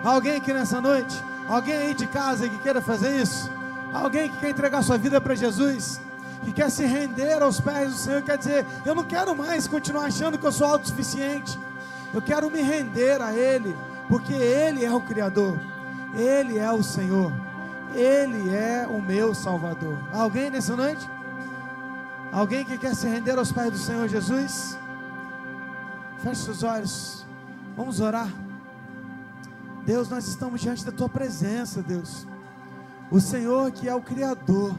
Alguém 0.03 0.37
aqui 0.37 0.53
nessa 0.53 0.81
noite? 0.81 1.23
Alguém 1.47 1.77
aí 1.77 1.93
de 1.93 2.07
casa 2.07 2.49
que 2.49 2.57
queira 2.59 2.81
fazer 2.81 3.21
isso? 3.21 3.49
Alguém 3.93 4.29
que 4.29 4.37
quer 4.37 4.49
entregar 4.49 4.81
sua 4.83 4.97
vida 4.97 5.19
para 5.21 5.33
Jesus? 5.33 6.01
Que 6.43 6.51
quer 6.51 6.69
se 6.69 6.85
render 6.85 7.41
aos 7.41 7.59
pés 7.59 7.91
do 7.91 7.97
Senhor? 7.97 8.21
Quer 8.21 8.37
dizer, 8.37 8.65
eu 8.85 8.93
não 8.93 9.03
quero 9.03 9.35
mais 9.35 9.67
continuar 9.67 10.05
achando 10.05 10.37
que 10.37 10.45
eu 10.45 10.51
sou 10.51 10.67
autossuficiente. 10.67 11.57
Eu 12.13 12.21
quero 12.21 12.49
me 12.49 12.61
render 12.61 13.21
a 13.21 13.33
Ele, 13.33 13.75
porque 14.07 14.33
Ele 14.33 14.83
é 14.83 14.93
o 14.93 15.01
Criador, 15.01 15.59
Ele 16.15 16.57
é 16.57 16.71
o 16.71 16.83
Senhor, 16.83 17.31
Ele 17.93 18.53
é 18.53 18.87
o 18.87 19.01
meu 19.01 19.33
Salvador. 19.33 19.97
Alguém 20.13 20.49
nessa 20.49 20.75
noite? 20.75 21.09
Alguém 22.31 22.65
que 22.65 22.77
quer 22.77 22.95
se 22.95 23.07
render 23.07 23.37
aos 23.37 23.51
pés 23.51 23.71
do 23.71 23.77
Senhor 23.77 24.07
Jesus? 24.07 24.77
Feche 26.19 26.41
seus 26.41 26.63
olhos. 26.63 27.25
Vamos 27.75 27.99
orar. 27.99 28.29
Deus, 29.87 30.07
nós 30.07 30.27
estamos 30.27 30.61
diante 30.61 30.85
da 30.85 30.91
tua 30.91 31.09
presença, 31.09 31.81
Deus. 31.81 32.27
O 33.09 33.19
Senhor 33.19 33.71
que 33.71 33.89
é 33.89 33.95
o 33.95 34.01
Criador, 34.01 34.77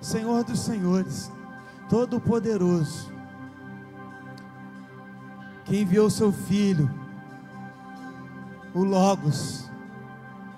Senhor 0.00 0.44
dos 0.44 0.60
Senhores, 0.60 1.32
Todo-Poderoso, 1.88 3.12
que 5.64 5.80
enviou 5.80 6.08
seu 6.08 6.30
Filho, 6.30 6.88
o 8.72 8.84
Logos, 8.84 9.68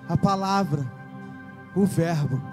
a 0.07 0.15
palavra, 0.15 0.85
o 1.73 1.83
Verbo 1.83 2.51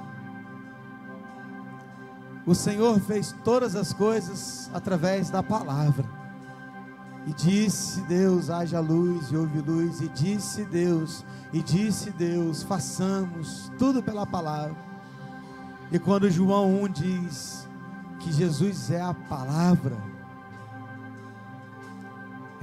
o 2.48 2.54
Senhor 2.54 2.98
fez 2.98 3.36
todas 3.44 3.76
as 3.76 3.92
coisas 3.92 4.70
através 4.72 5.28
da 5.28 5.42
palavra. 5.42 6.17
E 7.28 7.34
disse 7.34 8.00
Deus: 8.02 8.48
haja 8.48 8.80
luz, 8.80 9.30
e 9.30 9.36
houve 9.36 9.60
luz. 9.60 10.00
E 10.00 10.08
disse 10.08 10.64
Deus, 10.64 11.22
e 11.52 11.62
disse 11.62 12.10
Deus: 12.10 12.62
façamos 12.62 13.70
tudo 13.78 14.02
pela 14.02 14.26
palavra. 14.26 14.74
E 15.92 15.98
quando 15.98 16.30
João 16.30 16.82
1 16.84 16.88
diz 16.88 17.68
que 18.18 18.32
Jesus 18.32 18.90
é 18.90 19.02
a 19.02 19.12
palavra, 19.12 19.94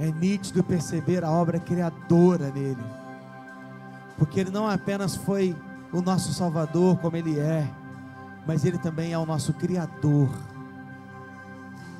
é 0.00 0.10
nítido 0.10 0.64
perceber 0.64 1.24
a 1.24 1.30
obra 1.30 1.60
criadora 1.60 2.50
nele, 2.50 2.84
porque 4.18 4.40
ele 4.40 4.50
não 4.50 4.68
apenas 4.68 5.14
foi 5.14 5.56
o 5.92 6.02
nosso 6.02 6.34
Salvador, 6.34 6.98
como 6.98 7.16
ele 7.16 7.38
é, 7.38 7.70
mas 8.44 8.64
ele 8.64 8.78
também 8.78 9.12
é 9.12 9.18
o 9.18 9.26
nosso 9.26 9.52
Criador, 9.52 10.28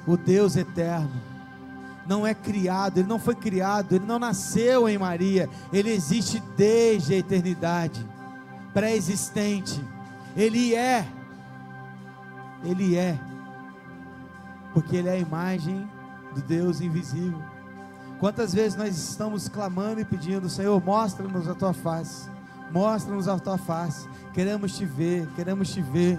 o 0.04 0.16
Deus 0.16 0.56
eterno. 0.56 1.36
Não 2.09 2.26
é 2.26 2.34
criado, 2.34 2.98
ele 2.98 3.09
não 3.09 3.18
foi 3.18 3.34
criado, 3.34 3.94
ele 3.94 4.07
não 4.07 4.18
nasceu 4.18 4.88
em 4.88 4.96
Maria, 4.96 5.48
ele 5.72 5.90
existe 5.90 6.42
desde 6.57 7.14
a 7.14 7.16
eternidade, 7.16 8.07
pré-existente. 8.72 9.82
Ele 10.36 10.74
é, 10.74 11.07
ele 12.62 12.96
é, 12.96 13.18
porque 14.72 14.96
ele 14.96 15.09
é 15.09 15.12
a 15.12 15.18
imagem 15.18 15.88
do 16.34 16.42
Deus 16.42 16.80
invisível. 16.80 17.42
Quantas 18.20 18.54
vezes 18.54 18.76
nós 18.76 18.96
estamos 18.96 19.48
clamando 19.48 20.00
e 20.00 20.04
pedindo, 20.04 20.48
Senhor, 20.48 20.82
mostra-nos 20.82 21.48
a 21.48 21.54
tua 21.54 21.72
face, 21.72 22.30
mostra-nos 22.70 23.28
a 23.28 23.38
tua 23.38 23.59
face, 23.59 24.09
queremos 24.32 24.76
te 24.76 24.84
ver, 24.84 25.26
queremos 25.34 25.72
te 25.72 25.82
ver, 25.82 26.18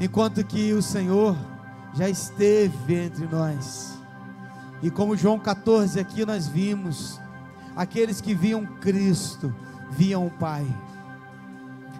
enquanto 0.00 0.44
que 0.44 0.72
o 0.72 0.82
Senhor 0.82 1.36
já 1.94 2.08
esteve 2.08 2.94
entre 2.94 3.26
nós, 3.26 3.95
e 4.82 4.90
como 4.90 5.16
João 5.16 5.38
14 5.38 5.98
aqui 5.98 6.24
nós 6.24 6.46
vimos, 6.46 7.20
aqueles 7.74 8.20
que 8.20 8.34
viam 8.34 8.66
Cristo, 8.66 9.54
viam 9.90 10.26
o 10.26 10.30
Pai, 10.30 10.66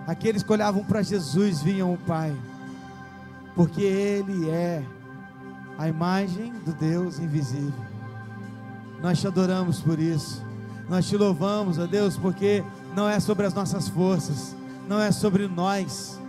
aqueles 0.06 0.42
que 0.42 0.52
olhavam 0.52 0.84
para 0.84 1.02
Jesus, 1.02 1.62
viam 1.62 1.94
o 1.94 1.98
Pai, 1.98 2.34
porque 3.54 3.82
Ele 3.82 4.50
é 4.50 4.82
a 5.78 5.88
imagem 5.88 6.52
do 6.64 6.72
Deus 6.72 7.18
invisível. 7.18 7.84
Nós 9.02 9.20
te 9.20 9.26
adoramos 9.26 9.80
por 9.80 9.98
isso. 9.98 10.44
Nós 10.88 11.06
te 11.06 11.16
louvamos, 11.16 11.78
ó 11.78 11.86
Deus, 11.86 12.16
porque 12.16 12.62
não 12.94 13.08
é 13.08 13.18
sobre 13.18 13.44
as 13.46 13.52
nossas 13.52 13.88
forças, 13.88 14.54
não 14.88 15.00
é 15.00 15.10
sobre 15.10 15.48
nós, 15.48 16.20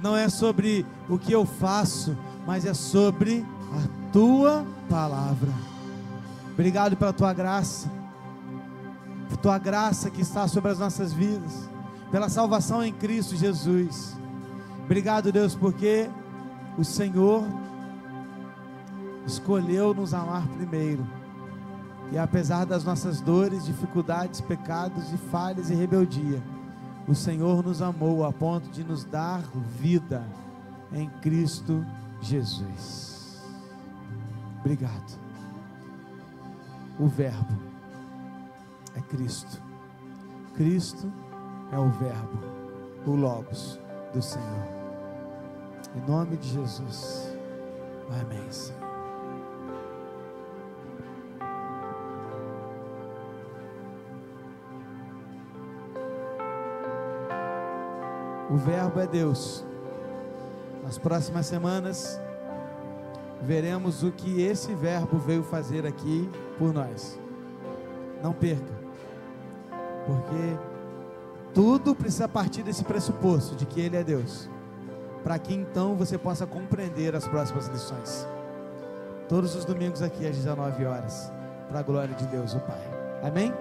não 0.00 0.16
é 0.16 0.28
sobre 0.28 0.86
o 1.08 1.18
que 1.18 1.32
eu 1.32 1.44
faço, 1.44 2.16
mas 2.46 2.64
é 2.64 2.72
sobre 2.72 3.44
a 3.72 4.12
tua 4.12 4.64
palavra. 4.88 5.69
Obrigado 6.60 6.94
pela 6.94 7.10
tua 7.10 7.32
graça, 7.32 7.90
por 9.30 9.38
tua 9.38 9.56
graça 9.56 10.10
que 10.10 10.20
está 10.20 10.46
sobre 10.46 10.70
as 10.70 10.78
nossas 10.78 11.10
vidas, 11.10 11.70
pela 12.10 12.28
salvação 12.28 12.84
em 12.84 12.92
Cristo 12.92 13.34
Jesus. 13.34 14.14
Obrigado, 14.84 15.32
Deus, 15.32 15.54
porque 15.54 16.10
o 16.76 16.84
Senhor 16.84 17.44
escolheu 19.26 19.94
nos 19.94 20.12
amar 20.12 20.46
primeiro 20.48 21.08
e 22.12 22.18
apesar 22.18 22.66
das 22.66 22.84
nossas 22.84 23.22
dores, 23.22 23.64
dificuldades, 23.64 24.42
pecados 24.42 25.10
e 25.14 25.16
falhas 25.16 25.70
e 25.70 25.74
rebeldia, 25.74 26.42
o 27.08 27.14
Senhor 27.14 27.64
nos 27.64 27.80
amou 27.80 28.22
a 28.22 28.34
ponto 28.34 28.68
de 28.68 28.84
nos 28.84 29.02
dar 29.02 29.40
vida 29.80 30.22
em 30.92 31.08
Cristo 31.22 31.82
Jesus. 32.20 33.40
Obrigado. 34.58 35.29
O 37.00 37.06
Verbo 37.06 37.58
é 38.94 39.00
Cristo. 39.00 39.62
Cristo 40.54 41.10
é 41.72 41.78
o 41.78 41.88
Verbo, 41.88 42.38
o 43.06 43.12
Logos 43.12 43.80
do 44.12 44.20
Senhor. 44.20 44.68
Em 45.96 46.10
nome 46.10 46.36
de 46.36 46.46
Jesus. 46.50 47.34
Amém. 48.20 48.40
O 58.50 58.56
Verbo 58.58 59.00
é 59.00 59.06
Deus. 59.06 59.64
Nas 60.84 60.98
próximas 60.98 61.46
semanas, 61.46 62.20
veremos 63.40 64.02
o 64.02 64.12
que 64.12 64.42
esse 64.42 64.74
Verbo 64.74 65.16
veio 65.16 65.42
fazer 65.42 65.86
aqui 65.86 66.28
por 66.60 66.74
nós. 66.74 67.18
Não 68.22 68.34
perca, 68.34 68.72
porque 70.04 70.58
tudo 71.54 71.94
precisa 71.94 72.28
partir 72.28 72.62
desse 72.62 72.84
pressuposto 72.84 73.56
de 73.56 73.64
que 73.64 73.80
Ele 73.80 73.96
é 73.96 74.04
Deus, 74.04 74.50
para 75.24 75.38
que 75.38 75.54
então 75.54 75.96
você 75.96 76.18
possa 76.18 76.46
compreender 76.46 77.16
as 77.16 77.26
próximas 77.26 77.66
lições. 77.68 78.26
Todos 79.26 79.54
os 79.56 79.64
domingos 79.64 80.02
aqui 80.02 80.26
às 80.26 80.36
19 80.36 80.84
horas, 80.84 81.32
para 81.66 81.80
a 81.80 81.82
glória 81.82 82.14
de 82.14 82.26
Deus, 82.26 82.52
o 82.52 82.60
Pai. 82.60 82.82
Amém? 83.22 83.52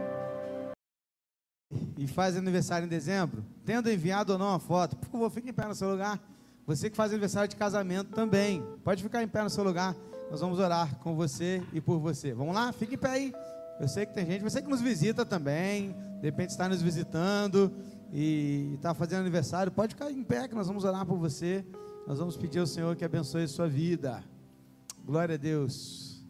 e 2.00 2.08
faz 2.08 2.38
aniversário 2.38 2.86
em 2.86 2.90
dezembro, 2.90 3.44
tendo 3.66 3.92
enviado 3.92 4.32
ou 4.32 4.40
não 4.40 4.56
a 4.56 4.60
foto, 4.60 4.96
por 4.96 5.10
favor, 5.10 5.30
fique 5.30 5.50
em 5.50 5.54
pé 5.54 5.66
no 5.66 5.76
seu 5.76 5.90
lugar. 5.92 6.20
Você 6.66 6.90
que 6.90 6.96
faz 6.96 7.12
aniversário 7.12 7.50
de 7.50 7.58
casamento 7.58 8.12
também, 8.12 8.64
pode 8.84 9.04
ficar 9.04 9.22
em 9.22 9.28
pé 9.28 9.44
no 9.44 9.50
seu 9.50 9.66
lugar. 9.66 9.94
Nós 10.30 10.42
vamos 10.42 10.60
orar 10.60 11.00
com 11.00 11.16
você 11.16 11.64
e 11.74 11.82
por 11.82 11.98
você. 11.98 12.34
Vamos 12.34 12.54
lá? 12.54 12.72
Fique 12.72 12.94
em 12.94 12.98
pé 13.00 13.10
aí. 13.10 13.34
Eu 13.80 13.88
sei 13.88 14.06
que 14.06 14.14
tem 14.14 14.28
gente, 14.28 14.44
você 14.44 14.62
que 14.62 14.70
nos 14.70 14.80
visita 14.80 15.26
também, 15.26 15.96
de 16.20 16.28
repente 16.28 16.52
está 16.52 16.70
nos 16.70 16.84
visitando 16.84 17.72
e 18.14 18.74
está 18.76 18.94
fazendo 18.94 19.22
aniversário, 19.22 19.72
pode 19.72 19.96
ficar 19.96 20.12
em 20.12 20.24
pé 20.24 20.48
que 20.48 20.54
nós 20.54 20.68
vamos 20.68 20.84
orar 20.84 21.04
por 21.04 21.18
você. 21.18 21.66
Nós 22.06 22.20
vamos 22.20 22.38
pedir 22.38 22.60
ao 22.60 22.68
Senhor 22.68 22.96
que 22.96 23.04
abençoe 23.04 23.44
a 23.44 23.48
sua 23.48 23.68
vida. 23.68 24.24
Glória 25.04 25.34
a 25.34 25.38
Deus. 25.38 26.24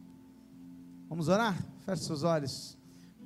Vamos 1.10 1.28
orar? 1.28 1.62
Feche 1.86 2.04
seus 2.04 2.24
olhos. 2.24 2.78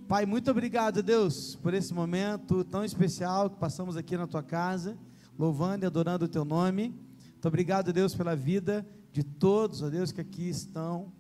Pai, 0.08 0.26
muito 0.26 0.50
obrigado, 0.50 1.04
Deus, 1.04 1.56
por 1.56 1.76
esse 1.76 1.94
momento 1.94 2.64
tão 2.64 2.84
especial 2.84 3.48
que 3.48 3.58
passamos 3.58 3.96
aqui 3.96 4.18
na 4.18 4.26
tua 4.26 4.42
casa, 4.42 4.98
louvando 5.38 5.86
e 5.86 5.88
adorando 5.88 6.26
o 6.26 6.28
teu 6.28 6.44
nome. 6.44 6.90
Muito 7.34 7.48
obrigado, 7.48 7.94
Deus, 7.94 8.16
pela 8.16 8.36
vida 8.36 8.84
de 9.14 9.24
todos, 9.24 9.84
ó 9.84 9.90
Deus, 9.92 10.12
que 10.12 10.20
aqui 10.20 10.50
estão, 10.50 11.14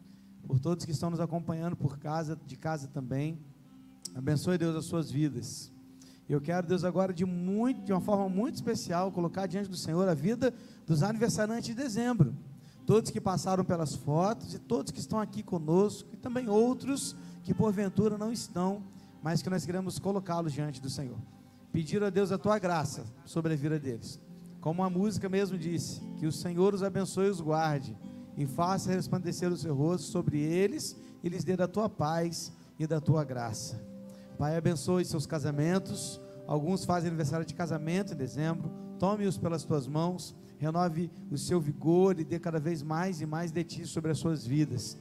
por 0.48 0.60
todos 0.60 0.84
que 0.84 0.92
estão 0.92 1.12
nos 1.12 1.20
acompanhando 1.20 1.76
por 1.76 2.00
casa, 2.00 2.36
de 2.48 2.58
casa 2.58 2.88
também. 2.88 3.40
Abençoe, 4.16 4.58
Deus, 4.58 4.76
as 4.76 4.86
suas 4.86 5.12
vidas. 5.12 5.72
Eu 6.28 6.42
quero, 6.42 6.66
Deus, 6.66 6.84
agora 6.84 7.14
de, 7.14 7.24
muito, 7.24 7.84
de 7.84 7.94
uma 7.94 8.02
forma 8.02 8.28
muito 8.28 8.56
especial, 8.56 9.12
colocar 9.12 9.46
diante 9.46 9.70
do 9.70 9.78
Senhor 9.78 10.10
a 10.10 10.16
vida 10.16 10.52
dos 10.88 11.04
aniversariantes 11.04 11.68
de 11.68 11.76
dezembro. 11.76 12.36
Todos 12.84 13.12
que 13.12 13.22
passaram 13.22 13.64
pelas 13.64 13.94
fotos 13.94 14.56
e 14.56 14.60
todos 14.60 14.92
que 14.92 15.00
estão 15.00 15.20
aqui 15.20 15.44
conosco, 15.44 16.10
e 16.14 16.18
também 16.18 16.50
outros 16.50 17.16
que 17.44 17.54
porventura 17.54 18.18
não 18.18 18.32
estão, 18.32 18.82
mas 19.22 19.44
que 19.44 19.50
nós 19.52 19.66
queremos 19.66 20.00
colocá-los 20.00 20.52
diante 20.52 20.82
do 20.82 20.90
Senhor. 20.90 21.20
Pedir 21.72 22.04
a 22.04 22.10
Deus 22.10 22.32
a 22.32 22.40
tua 22.40 22.58
graça 22.58 23.06
sobre 23.24 23.54
a 23.54 23.56
vida 23.56 23.80
deles. 23.80 24.20
Como 24.64 24.82
a 24.82 24.90
música 24.90 25.28
mesmo 25.28 25.58
disse, 25.58 26.00
que 26.16 26.26
o 26.26 26.32
Senhor 26.32 26.74
os 26.74 26.84
abençoe 26.84 27.28
e 27.28 27.30
os 27.30 27.42
guarde, 27.42 27.98
e 28.38 28.46
faça 28.46 28.94
resplandecer 28.94 29.52
o 29.52 29.58
seu 29.58 29.76
rosto 29.76 30.08
sobre 30.08 30.40
eles, 30.40 30.98
e 31.22 31.28
lhes 31.28 31.44
dê 31.44 31.58
da 31.58 31.68
tua 31.68 31.90
paz 31.90 32.54
e 32.80 32.88
da 32.88 33.02
tua 33.02 33.26
graça. 33.26 33.86
Pai, 34.38 34.56
abençoe 34.56 35.04
seus 35.04 35.26
casamentos. 35.26 36.18
Alguns 36.48 36.86
fazem 36.86 37.10
aniversário 37.10 37.46
de 37.46 37.54
casamento 37.54 38.14
em 38.14 38.16
dezembro. 38.16 38.72
Tome-os 38.98 39.38
pelas 39.38 39.66
tuas 39.66 39.86
mãos, 39.86 40.34
renove 40.58 41.12
o 41.30 41.38
seu 41.38 41.60
vigor 41.60 42.18
e 42.18 42.24
dê 42.24 42.40
cada 42.40 42.58
vez 42.58 42.82
mais 42.82 43.20
e 43.20 43.26
mais 43.26 43.52
de 43.52 43.66
ti 43.66 43.86
sobre 43.86 44.12
as 44.12 44.18
suas 44.18 44.48
vidas 44.48 44.98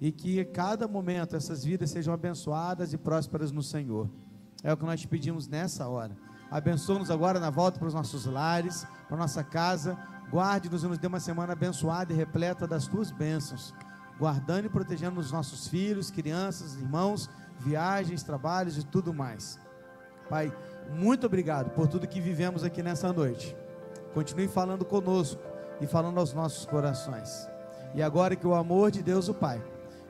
e 0.00 0.10
que 0.10 0.40
a 0.40 0.44
cada 0.44 0.88
momento 0.88 1.36
essas 1.36 1.64
vidas 1.64 1.90
sejam 1.90 2.12
abençoadas 2.12 2.92
e 2.92 2.98
prósperas 2.98 3.52
no 3.52 3.62
Senhor. 3.62 4.10
É 4.64 4.72
o 4.72 4.76
que 4.76 4.84
nós 4.84 5.00
te 5.00 5.06
pedimos 5.06 5.46
nessa 5.46 5.86
hora. 5.86 6.16
Abençoa-nos 6.50 7.10
agora 7.10 7.40
na 7.40 7.50
volta 7.50 7.78
para 7.78 7.88
os 7.88 7.94
nossos 7.94 8.26
lares, 8.26 8.86
para 9.08 9.16
nossa 9.16 9.42
casa. 9.42 9.96
Guarde-nos 10.30 10.84
e 10.84 10.86
nos 10.86 10.98
dê 10.98 11.06
uma 11.06 11.20
semana 11.20 11.52
abençoada 11.52 12.12
e 12.12 12.16
repleta 12.16 12.66
das 12.66 12.86
tuas 12.86 13.10
bênçãos. 13.10 13.74
Guardando 14.18 14.66
e 14.66 14.68
protegendo 14.68 15.20
os 15.20 15.30
nossos 15.30 15.68
filhos, 15.68 16.10
crianças, 16.10 16.74
irmãos, 16.74 17.28
viagens, 17.60 18.22
trabalhos 18.22 18.78
e 18.78 18.84
tudo 18.84 19.12
mais. 19.12 19.58
Pai, 20.28 20.52
muito 20.90 21.26
obrigado 21.26 21.70
por 21.70 21.86
tudo 21.86 22.06
que 22.06 22.20
vivemos 22.20 22.64
aqui 22.64 22.82
nessa 22.82 23.12
noite. 23.12 23.56
Continue 24.14 24.48
falando 24.48 24.84
conosco 24.84 25.40
e 25.80 25.86
falando 25.86 26.18
aos 26.18 26.32
nossos 26.32 26.64
corações. 26.64 27.48
E 27.94 28.02
agora 28.02 28.34
que 28.34 28.46
o 28.46 28.54
amor 28.54 28.90
de 28.90 29.02
Deus, 29.02 29.28
o 29.28 29.34
Pai 29.34 29.62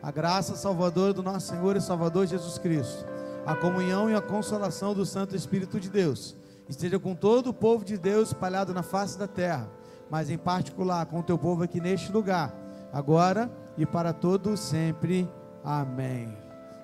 a 0.06 0.10
graça 0.12 0.54
salvadora 0.54 1.12
do 1.12 1.20
nosso 1.20 1.48
Senhor 1.48 1.76
e 1.76 1.80
Salvador 1.80 2.26
Jesus 2.26 2.58
Cristo, 2.58 3.04
a 3.46 3.54
comunhão 3.54 4.10
e 4.10 4.14
a 4.14 4.20
consolação 4.20 4.92
do 4.92 5.06
Santo 5.06 5.36
Espírito 5.36 5.78
de 5.78 5.88
Deus, 5.88 6.36
esteja 6.68 6.98
com 6.98 7.14
todo 7.14 7.50
o 7.50 7.54
povo 7.54 7.84
de 7.84 7.96
Deus 7.96 8.28
espalhado 8.28 8.74
na 8.74 8.82
face 8.82 9.16
da 9.16 9.28
terra, 9.28 9.70
mas 10.10 10.28
em 10.28 10.36
particular 10.36 11.06
com 11.06 11.20
o 11.20 11.22
teu 11.22 11.38
povo 11.38 11.62
aqui 11.62 11.80
neste 11.80 12.10
lugar, 12.10 12.52
agora 12.92 13.50
e 13.78 13.86
para 13.86 14.12
todo 14.12 14.56
sempre. 14.56 15.28
Amém. 15.64 16.36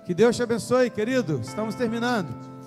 Que 0.05 0.15
Deus 0.15 0.37
te 0.37 0.43
abençoe, 0.43 0.91
querido. 0.91 1.41
Estamos 1.41 1.75
terminando. 1.75 2.52